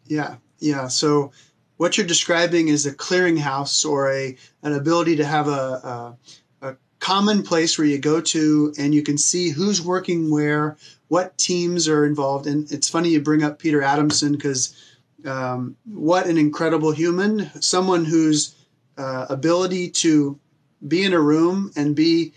Yeah, 0.07 0.35
yeah. 0.59 0.87
So 0.87 1.31
what 1.77 1.97
you're 1.97 2.07
describing 2.07 2.67
is 2.67 2.85
a 2.85 2.93
clearinghouse 2.93 3.85
or 3.85 4.11
a 4.11 4.35
an 4.63 4.73
ability 4.73 5.17
to 5.17 5.25
have 5.25 5.47
a, 5.47 5.51
a 5.51 6.17
common 6.99 7.43
place 7.43 7.77
where 7.77 7.87
you 7.87 7.97
go 7.97 8.21
to 8.21 8.73
and 8.77 8.93
you 8.93 9.01
can 9.01 9.17
see 9.17 9.49
who's 9.49 9.81
working 9.81 10.29
where, 10.29 10.77
what 11.07 11.37
teams 11.37 11.87
are 11.87 12.05
involved. 12.05 12.47
And 12.47 12.71
it's 12.71 12.89
funny 12.89 13.09
you 13.09 13.21
bring 13.21 13.43
up 13.43 13.59
Peter 13.59 13.81
Adamson 13.81 14.33
because 14.33 14.75
um, 15.25 15.75
what 15.85 16.27
an 16.27 16.37
incredible 16.37 16.91
human, 16.91 17.49
someone 17.61 18.05
whose 18.05 18.55
uh, 18.97 19.25
ability 19.29 19.89
to 19.89 20.39
be 20.87 21.03
in 21.03 21.13
a 21.13 21.19
room 21.19 21.71
and 21.75 21.95
be 21.95 22.33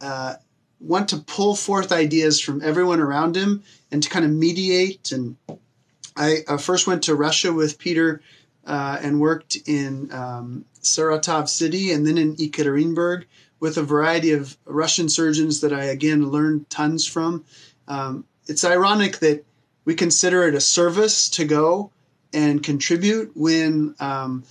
uh, 0.00 0.34
want 0.80 1.08
to 1.08 1.18
pull 1.18 1.54
forth 1.54 1.92
ideas 1.92 2.40
from 2.40 2.62
everyone 2.62 3.00
around 3.00 3.36
him 3.36 3.62
and 3.90 4.02
to 4.02 4.08
kind 4.08 4.24
of 4.24 4.30
mediate. 4.30 5.12
And 5.12 5.36
I 6.16 6.38
uh, 6.48 6.58
first 6.58 6.86
went 6.86 7.04
to 7.04 7.14
Russia 7.14 7.52
with 7.52 7.78
Peter 7.78 8.20
uh, 8.66 8.98
and 9.02 9.20
worked 9.20 9.56
in 9.66 10.12
um, 10.12 10.64
Saratov 10.82 11.48
City 11.48 11.92
and 11.92 12.06
then 12.06 12.18
in 12.18 12.36
Ekaterinburg 12.36 13.24
with 13.60 13.76
a 13.78 13.82
variety 13.82 14.32
of 14.32 14.56
Russian 14.64 15.08
surgeons 15.08 15.60
that 15.60 15.72
I 15.72 15.84
again 15.84 16.30
learned 16.30 16.68
tons 16.70 17.06
from. 17.06 17.44
Um, 17.88 18.24
it's 18.46 18.64
ironic 18.64 19.18
that 19.18 19.44
we 19.84 19.94
consider 19.94 20.46
it 20.48 20.54
a 20.54 20.60
service 20.60 21.28
to 21.30 21.44
go 21.44 21.90
and 22.32 22.62
contribute 22.62 23.32
when 23.34 23.94
um, 24.00 24.44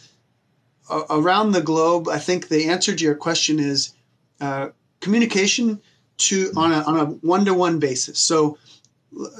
a- 0.89 1.06
around 1.10 1.52
the 1.52 1.62
globe, 1.62 2.08
I 2.08 2.19
think 2.19 2.47
the 2.47 2.69
answer 2.69 2.95
to 2.95 3.04
your 3.04 3.15
question 3.15 3.60
is 3.60 3.93
uh, 4.39 4.69
communication 5.00 5.82
to 6.17 6.52
on 6.56 6.71
a 6.71 6.82
on 6.82 7.00
a 7.00 7.06
one 7.06 7.45
to 7.45 7.54
one 7.54 7.80
basis. 7.80 8.19
So 8.19 8.58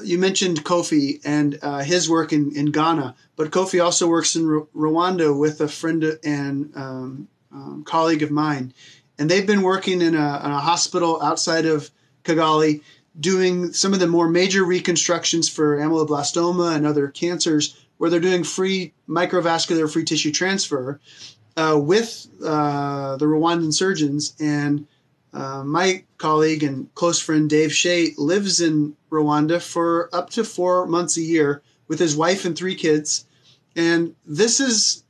you 0.02 0.18
mentioned 0.18 0.64
Kofi 0.64 1.20
and 1.24 1.58
uh, 1.62 1.82
his 1.82 2.08
work 2.08 2.32
in, 2.32 2.54
in 2.54 2.66
Ghana, 2.66 3.14
but 3.36 3.50
Kofi 3.50 3.82
also 3.82 4.06
works 4.06 4.36
in 4.36 4.48
R- 4.48 4.66
Rwanda 4.74 5.36
with 5.38 5.60
a 5.60 5.68
friend 5.68 6.18
and 6.24 6.72
um, 6.76 7.28
um, 7.50 7.84
colleague 7.84 8.22
of 8.22 8.30
mine, 8.30 8.74
and 9.18 9.30
they've 9.30 9.46
been 9.46 9.62
working 9.62 10.02
in 10.02 10.14
a, 10.14 10.42
in 10.44 10.50
a, 10.50 10.60
hospital 10.60 11.22
outside 11.22 11.66
of 11.66 11.90
Kigali, 12.24 12.82
doing 13.18 13.72
some 13.72 13.92
of 13.92 14.00
the 14.00 14.06
more 14.06 14.28
major 14.28 14.64
reconstructions 14.64 15.48
for 15.48 15.78
ameloblastoma 15.78 16.74
and 16.74 16.86
other 16.86 17.08
cancers, 17.08 17.76
where 17.98 18.10
they're 18.10 18.20
doing 18.20 18.44
free 18.44 18.92
microvascular 19.08 19.90
free 19.90 20.04
tissue 20.04 20.32
transfer 20.32 21.00
uh, 21.56 21.78
with 21.80 22.26
uh, 22.44 23.16
the 23.16 23.26
Rwandan 23.26 23.72
surgeons. 23.72 24.34
And 24.40 24.86
uh, 25.32 25.62
my 25.64 26.04
colleague 26.18 26.62
and 26.62 26.94
close 26.94 27.18
friend 27.20 27.48
Dave 27.48 27.70
Shaye 27.70 28.14
lives 28.18 28.60
in 28.60 28.96
Rwanda 29.10 29.62
for 29.62 30.10
up 30.12 30.30
to 30.30 30.44
four 30.44 30.86
months 30.86 31.16
a 31.16 31.22
year 31.22 31.62
with 31.88 31.98
his 31.98 32.16
wife 32.16 32.44
and 32.44 32.56
three 32.56 32.74
kids, 32.74 33.26
and 33.74 34.14
this 34.26 34.60
is 34.60 35.04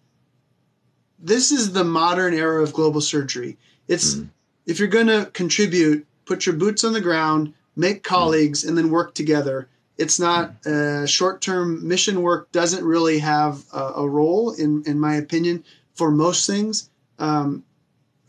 this 1.19 1.53
is 1.53 1.73
the 1.73 1.85
modern 1.85 2.35
era 2.35 2.63
of 2.63 2.73
global 2.73 3.01
surgery. 3.01 3.57
It's 3.89 4.15
mm. 4.15 4.29
if 4.67 4.79
you're 4.79 4.89
going 4.89 5.07
to 5.07 5.31
contribute, 5.33 6.07
put 6.25 6.47
your 6.47 6.57
boots 6.57 6.85
on 6.85 6.93
the 6.93 7.01
ground, 7.01 7.55
make 7.77 8.03
colleagues, 8.03 8.65
mm. 8.65 8.69
and 8.69 8.79
then 8.79 8.91
work 8.91 9.15
together. 9.15 9.69
It's 9.99 10.19
not 10.19 10.67
uh, 10.67 11.07
short-term 11.07 11.87
mission 11.87 12.23
work. 12.23 12.51
Doesn't 12.51 12.85
really 12.85 13.19
have 13.19 13.63
a, 13.73 13.93
a, 13.97 14.09
role 14.09 14.53
in 14.53 14.83
in 14.87 14.99
my 14.99 15.17
opinion 15.17 15.65
for 15.95 16.11
most 16.11 16.47
things. 16.47 16.91
Um, 17.19 17.65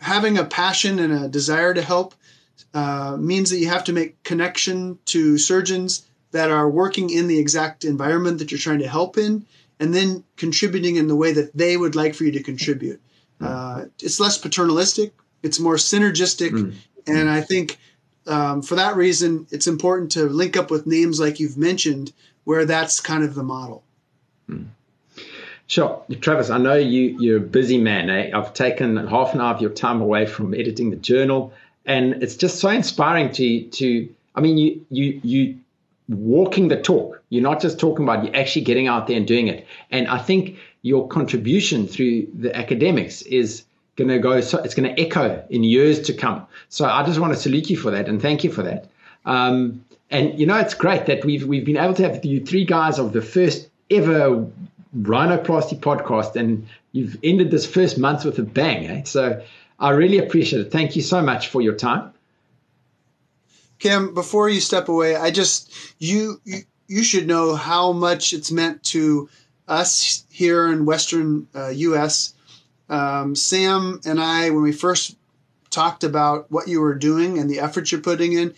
having 0.04 0.38
a 0.38 0.46
passion 0.46 1.00
and 1.00 1.14
a 1.14 1.28
desire 1.28 1.74
to 1.74 1.82
help 1.82 2.14
uh, 2.74 3.18
means 3.20 3.50
that 3.50 3.58
you 3.58 3.70
have 3.70 3.86
to 3.86 3.94
make 3.94 4.22
connection 4.24 5.00
to 5.06 5.38
surgeons 5.38 6.06
that 6.32 6.52
are 6.52 6.70
working 6.70 7.10
in 7.10 7.28
the 7.28 7.40
exact 7.40 7.86
environment 7.86 8.40
that 8.40 8.52
you're 8.52 8.60
trying 8.60 8.80
to 8.80 8.88
help 8.88 9.18
in, 9.18 9.46
and 9.80 9.94
then 9.94 10.24
contributing 10.36 10.96
in 10.96 11.08
the 11.08 11.16
way 11.16 11.32
that 11.32 11.56
they 11.56 11.78
would 11.78 11.96
like 11.96 12.16
for 12.16 12.24
you 12.24 12.32
to 12.32 12.44
contribute. 12.44 13.00
Hmm. 13.40 13.46
Uh, 13.46 13.86
it's 14.00 14.20
less 14.20 14.38
paternalistic, 14.38 15.14
it's 15.42 15.60
more 15.60 15.76
synergistic, 15.76 16.52
mm. 16.52 16.74
and 17.08 17.30
I 17.30 17.42
think 17.42 17.78
um, 18.28 18.62
for 18.62 18.76
that 18.76 18.96
reason, 18.96 19.48
it's 19.52 19.68
important 19.68 20.12
to 20.14 20.24
link 20.30 20.58
up 20.58 20.72
with 20.72 20.88
names 20.88 21.20
like 21.20 21.40
you've 21.40 21.58
mentioned, 21.58 22.14
where 22.44 22.66
that's 22.66 23.00
kind 23.00 23.24
of 23.24 23.36
the 23.36 23.44
model. 23.44 23.84
Mm. 24.50 24.68
Sure. 25.74 26.04
Travis, 26.22 26.52
I 26.52 26.60
know 26.60 26.76
you, 26.76 27.18
you're 27.20 27.38
a 27.38 27.48
busy 27.60 27.80
man. 27.80 28.08
Eh? 28.08 28.30
I've 28.32 28.54
taken 28.54 28.96
half 29.08 29.34
an 29.34 29.42
hour 29.42 29.56
of 29.56 29.60
your 29.60 29.72
time 29.72 30.02
away 30.02 30.28
from 30.28 30.54
editing 30.54 30.92
the 30.92 30.96
journal. 30.98 31.52
And 31.84 32.22
it's 32.22 32.36
just 32.36 32.60
so 32.60 32.70
inspiring 32.70 33.32
to, 33.32 33.64
to 33.64 34.08
I 34.36 34.42
mean, 34.42 34.60
you, 34.60 34.86
you, 34.92 35.20
you 35.24 35.60
walking 36.10 36.68
the 36.68 36.80
talk. 36.80 37.24
You're 37.30 37.42
not 37.42 37.60
just 37.60 37.80
talking 37.80 38.04
about, 38.04 38.24
you're 38.24 38.36
actually 38.36 38.66
getting 38.66 38.88
out 38.88 39.08
there 39.08 39.18
and 39.18 39.26
doing 39.26 39.48
it. 39.48 39.66
And 39.90 40.08
I 40.08 40.20
think 40.20 40.60
your 40.84 41.08
contribution 41.08 41.88
through 41.88 42.28
the 42.38 42.56
academics 42.56 43.24
is 43.24 43.64
going 43.96 44.10
to 44.10 44.20
go, 44.20 44.42
so 44.42 44.60
it's 44.60 44.76
going 44.76 44.94
to 44.94 45.02
echo 45.02 45.44
in 45.50 45.64
years 45.64 46.04
to 46.04 46.14
come. 46.14 46.46
So 46.70 46.86
I 46.86 47.04
just 47.04 47.20
want 47.20 47.34
to 47.34 47.40
salute 47.40 47.72
you 47.72 47.78
for 47.78 47.90
that 47.90 48.08
and 48.08 48.22
thank 48.22 48.44
you 48.44 48.52
for 48.52 48.62
that. 48.62 48.90
Um, 49.26 49.84
and 50.12 50.40
you 50.40 50.46
know, 50.46 50.58
it's 50.58 50.76
great 50.76 51.08
that 51.08 51.26
we've, 51.26 51.48
we've 51.48 51.66
been 51.66 51.78
able 51.78 51.96
to 51.96 52.04
have 52.04 52.24
you 52.24 52.46
three 52.46 52.64
guys 52.64 53.00
of 53.00 53.12
the 53.12 53.24
first 53.24 53.70
ever 53.90 54.48
rhinoplasty 54.98 55.80
podcast, 55.80 56.36
and 56.36 56.68
you've 56.92 57.18
ended 57.24 57.52
this 57.52 57.66
first 57.66 57.98
month 57.98 58.26
with 58.26 58.40
a 58.40 58.44
bang. 58.44 58.88
Eh? 58.88 59.04
So 59.04 59.44
I 59.80 59.90
really 59.92 60.20
appreciate 60.20 60.62
it. 60.68 60.72
Thank 60.72 60.96
you 60.96 61.02
so 61.02 61.22
much 61.22 61.48
for 61.48 61.62
your 61.62 61.76
time. 61.76 62.14
Kim, 63.80 64.14
before 64.14 64.48
you 64.48 64.62
step 64.62 64.88
away, 64.88 65.16
I 65.16 65.32
just 65.32 65.74
you 66.00 66.40
you, 66.46 66.60
you 66.88 67.04
should 67.04 67.28
know 67.28 67.56
how 67.56 67.92
much 67.92 68.32
it's 68.32 68.52
meant 68.52 68.84
to 68.84 69.30
us 69.68 70.24
here 70.30 70.72
in 70.72 70.86
Western 70.86 71.48
uh, 71.56 71.70
U.S. 71.70 72.34
Um, 72.90 73.36
Sam 73.36 74.00
and 74.06 74.22
I, 74.22 74.52
when 74.52 74.64
we 74.64 74.72
first 74.72 75.18
talked 75.70 76.04
about 76.04 76.52
what 76.52 76.68
you 76.68 76.80
were 76.80 76.94
doing 76.94 77.40
and 77.40 77.50
the 77.50 77.60
effort 77.60 77.92
you're 77.92 78.00
putting 78.00 78.34
in, 78.34 78.54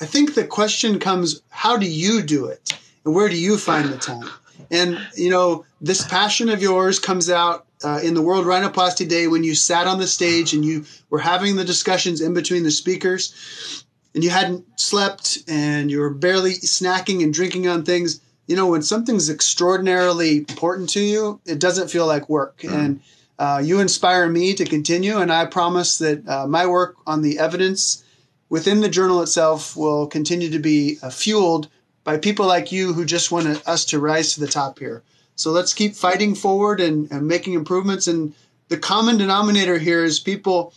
I 0.00 0.04
think 0.04 0.34
the 0.34 0.46
question 0.46 0.98
comes: 0.98 1.40
How 1.48 1.76
do 1.76 1.88
you 1.88 2.22
do 2.22 2.46
it, 2.46 2.76
and 3.04 3.14
where 3.14 3.28
do 3.28 3.36
you 3.36 3.56
find 3.56 3.88
the 3.88 3.96
time? 3.96 4.28
And 4.72 4.98
you 5.14 5.30
know, 5.30 5.64
this 5.80 6.04
passion 6.04 6.48
of 6.48 6.62
yours 6.62 6.98
comes 6.98 7.30
out 7.30 7.66
uh, 7.84 8.00
in 8.02 8.14
the 8.14 8.22
World 8.22 8.46
Rhinoplasty 8.46 9.06
Day 9.06 9.28
when 9.28 9.44
you 9.44 9.54
sat 9.54 9.86
on 9.86 9.98
the 9.98 10.06
stage 10.06 10.54
and 10.54 10.64
you 10.64 10.84
were 11.10 11.18
having 11.18 11.56
the 11.56 11.64
discussions 11.64 12.20
in 12.20 12.32
between 12.32 12.62
the 12.64 12.70
speakers, 12.70 13.84
and 14.14 14.24
you 14.24 14.30
hadn't 14.30 14.64
slept 14.80 15.38
and 15.46 15.90
you 15.90 16.00
were 16.00 16.10
barely 16.10 16.52
snacking 16.52 17.22
and 17.22 17.34
drinking 17.34 17.68
on 17.68 17.84
things. 17.84 18.20
You 18.46 18.56
know, 18.56 18.66
when 18.66 18.82
something's 18.82 19.30
extraordinarily 19.30 20.38
important 20.38 20.88
to 20.90 21.00
you, 21.00 21.40
it 21.46 21.60
doesn't 21.60 21.90
feel 21.90 22.06
like 22.06 22.28
work. 22.28 22.58
Mm. 22.58 22.72
And 22.72 23.00
uh, 23.38 23.60
you 23.62 23.80
inspire 23.80 24.28
me 24.28 24.54
to 24.54 24.64
continue, 24.64 25.18
and 25.18 25.32
I 25.32 25.46
promise 25.46 25.98
that 25.98 26.26
uh, 26.28 26.46
my 26.46 26.66
work 26.66 26.96
on 27.06 27.22
the 27.22 27.38
evidence 27.38 28.04
within 28.48 28.80
the 28.80 28.88
journal 28.88 29.22
itself 29.22 29.76
will 29.76 30.06
continue 30.06 30.50
to 30.50 30.58
be 30.58 30.98
uh, 31.02 31.10
fueled 31.10 31.68
by 32.04 32.16
people 32.16 32.46
like 32.46 32.72
you 32.72 32.92
who 32.92 33.04
just 33.04 33.30
want 33.30 33.66
us 33.66 33.84
to 33.86 33.98
rise 33.98 34.34
to 34.34 34.40
the 34.40 34.46
top 34.46 34.78
here. 34.78 35.02
So 35.36 35.50
let's 35.50 35.74
keep 35.74 35.94
fighting 35.94 36.34
forward 36.34 36.80
and, 36.80 37.10
and 37.10 37.26
making 37.26 37.54
improvements. 37.54 38.06
And 38.06 38.34
the 38.68 38.78
common 38.78 39.18
denominator 39.18 39.78
here 39.78 40.04
is 40.04 40.18
people 40.18 40.74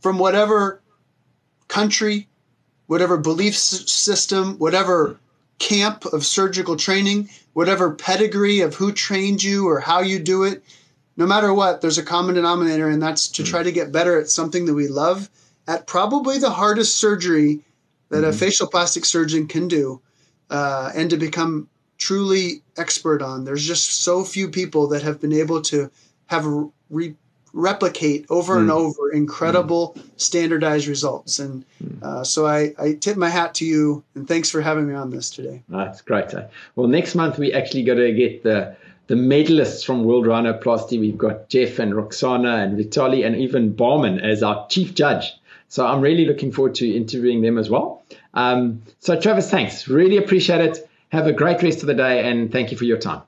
from 0.00 0.18
whatever 0.18 0.80
country, 1.68 2.28
whatever 2.86 3.16
belief 3.16 3.56
system, 3.56 4.58
whatever 4.58 5.18
camp 5.58 6.04
of 6.06 6.24
surgical 6.24 6.76
training, 6.76 7.28
whatever 7.52 7.94
pedigree 7.94 8.60
of 8.60 8.74
who 8.74 8.92
trained 8.92 9.42
you 9.42 9.68
or 9.68 9.80
how 9.80 10.00
you 10.00 10.18
do 10.18 10.44
it, 10.44 10.62
no 11.16 11.26
matter 11.26 11.52
what, 11.52 11.80
there's 11.80 11.98
a 11.98 12.04
common 12.04 12.36
denominator, 12.36 12.88
and 12.88 13.02
that's 13.02 13.26
to 13.26 13.42
try 13.42 13.60
to 13.64 13.72
get 13.72 13.90
better 13.90 14.20
at 14.20 14.30
something 14.30 14.66
that 14.66 14.74
we 14.74 14.86
love 14.86 15.28
at 15.66 15.86
probably 15.86 16.38
the 16.38 16.50
hardest 16.50 16.96
surgery 16.96 17.60
that 18.08 18.18
mm-hmm. 18.18 18.30
a 18.30 18.32
facial 18.32 18.68
plastic 18.68 19.04
surgeon 19.04 19.48
can 19.48 19.66
do 19.66 20.00
uh, 20.50 20.90
and 20.94 21.10
to 21.10 21.16
become 21.16 21.68
truly 21.98 22.62
expert 22.76 23.22
on. 23.22 23.44
There's 23.44 23.66
just 23.66 24.02
so 24.02 24.24
few 24.24 24.48
people 24.48 24.88
that 24.88 25.02
have 25.02 25.20
been 25.20 25.32
able 25.32 25.62
to 25.62 25.90
have 26.26 26.46
re- 26.90 27.16
replicate 27.52 28.26
over 28.30 28.56
mm. 28.56 28.60
and 28.60 28.70
over 28.70 29.10
incredible 29.10 29.94
mm. 29.96 30.08
standardized 30.16 30.86
results. 30.86 31.38
And 31.38 31.64
hmm. 31.82 31.98
uh, 32.02 32.24
so 32.24 32.46
I, 32.46 32.74
I, 32.78 32.92
tip 32.92 33.16
my 33.16 33.28
hat 33.30 33.54
to 33.54 33.64
you 33.64 34.04
and 34.14 34.28
thanks 34.28 34.50
for 34.50 34.60
having 34.60 34.86
me 34.86 34.94
on 34.94 35.10
this 35.10 35.30
today. 35.30 35.62
That's 35.68 36.02
great. 36.02 36.32
Well, 36.76 36.86
next 36.86 37.14
month 37.14 37.38
we 37.38 37.52
actually 37.52 37.84
got 37.84 37.94
to 37.94 38.12
get 38.12 38.42
the 38.42 38.76
the 39.08 39.14
medalists 39.14 39.84
from 39.84 40.04
World 40.04 40.26
Rhinoplasty. 40.26 41.00
We've 41.00 41.16
got 41.16 41.48
Jeff 41.48 41.78
and 41.78 41.94
Roxana 41.94 42.56
and 42.56 42.76
Vitali 42.76 43.22
and 43.22 43.34
even 43.36 43.72
Barman 43.72 44.20
as 44.20 44.42
our 44.42 44.68
chief 44.68 44.94
judge. 44.94 45.32
So 45.68 45.86
I'm 45.86 46.02
really 46.02 46.26
looking 46.26 46.52
forward 46.52 46.74
to 46.76 46.86
interviewing 46.86 47.40
them 47.40 47.56
as 47.56 47.70
well. 47.70 48.02
Um, 48.34 48.82
so, 49.00 49.20
Travis, 49.20 49.50
thanks. 49.50 49.88
Really 49.88 50.16
appreciate 50.16 50.60
it. 50.60 50.88
Have 51.10 51.26
a 51.26 51.32
great 51.32 51.62
rest 51.62 51.80
of 51.80 51.86
the 51.86 51.94
day, 51.94 52.28
and 52.28 52.52
thank 52.52 52.70
you 52.70 52.76
for 52.76 52.84
your 52.84 52.98
time. 52.98 53.22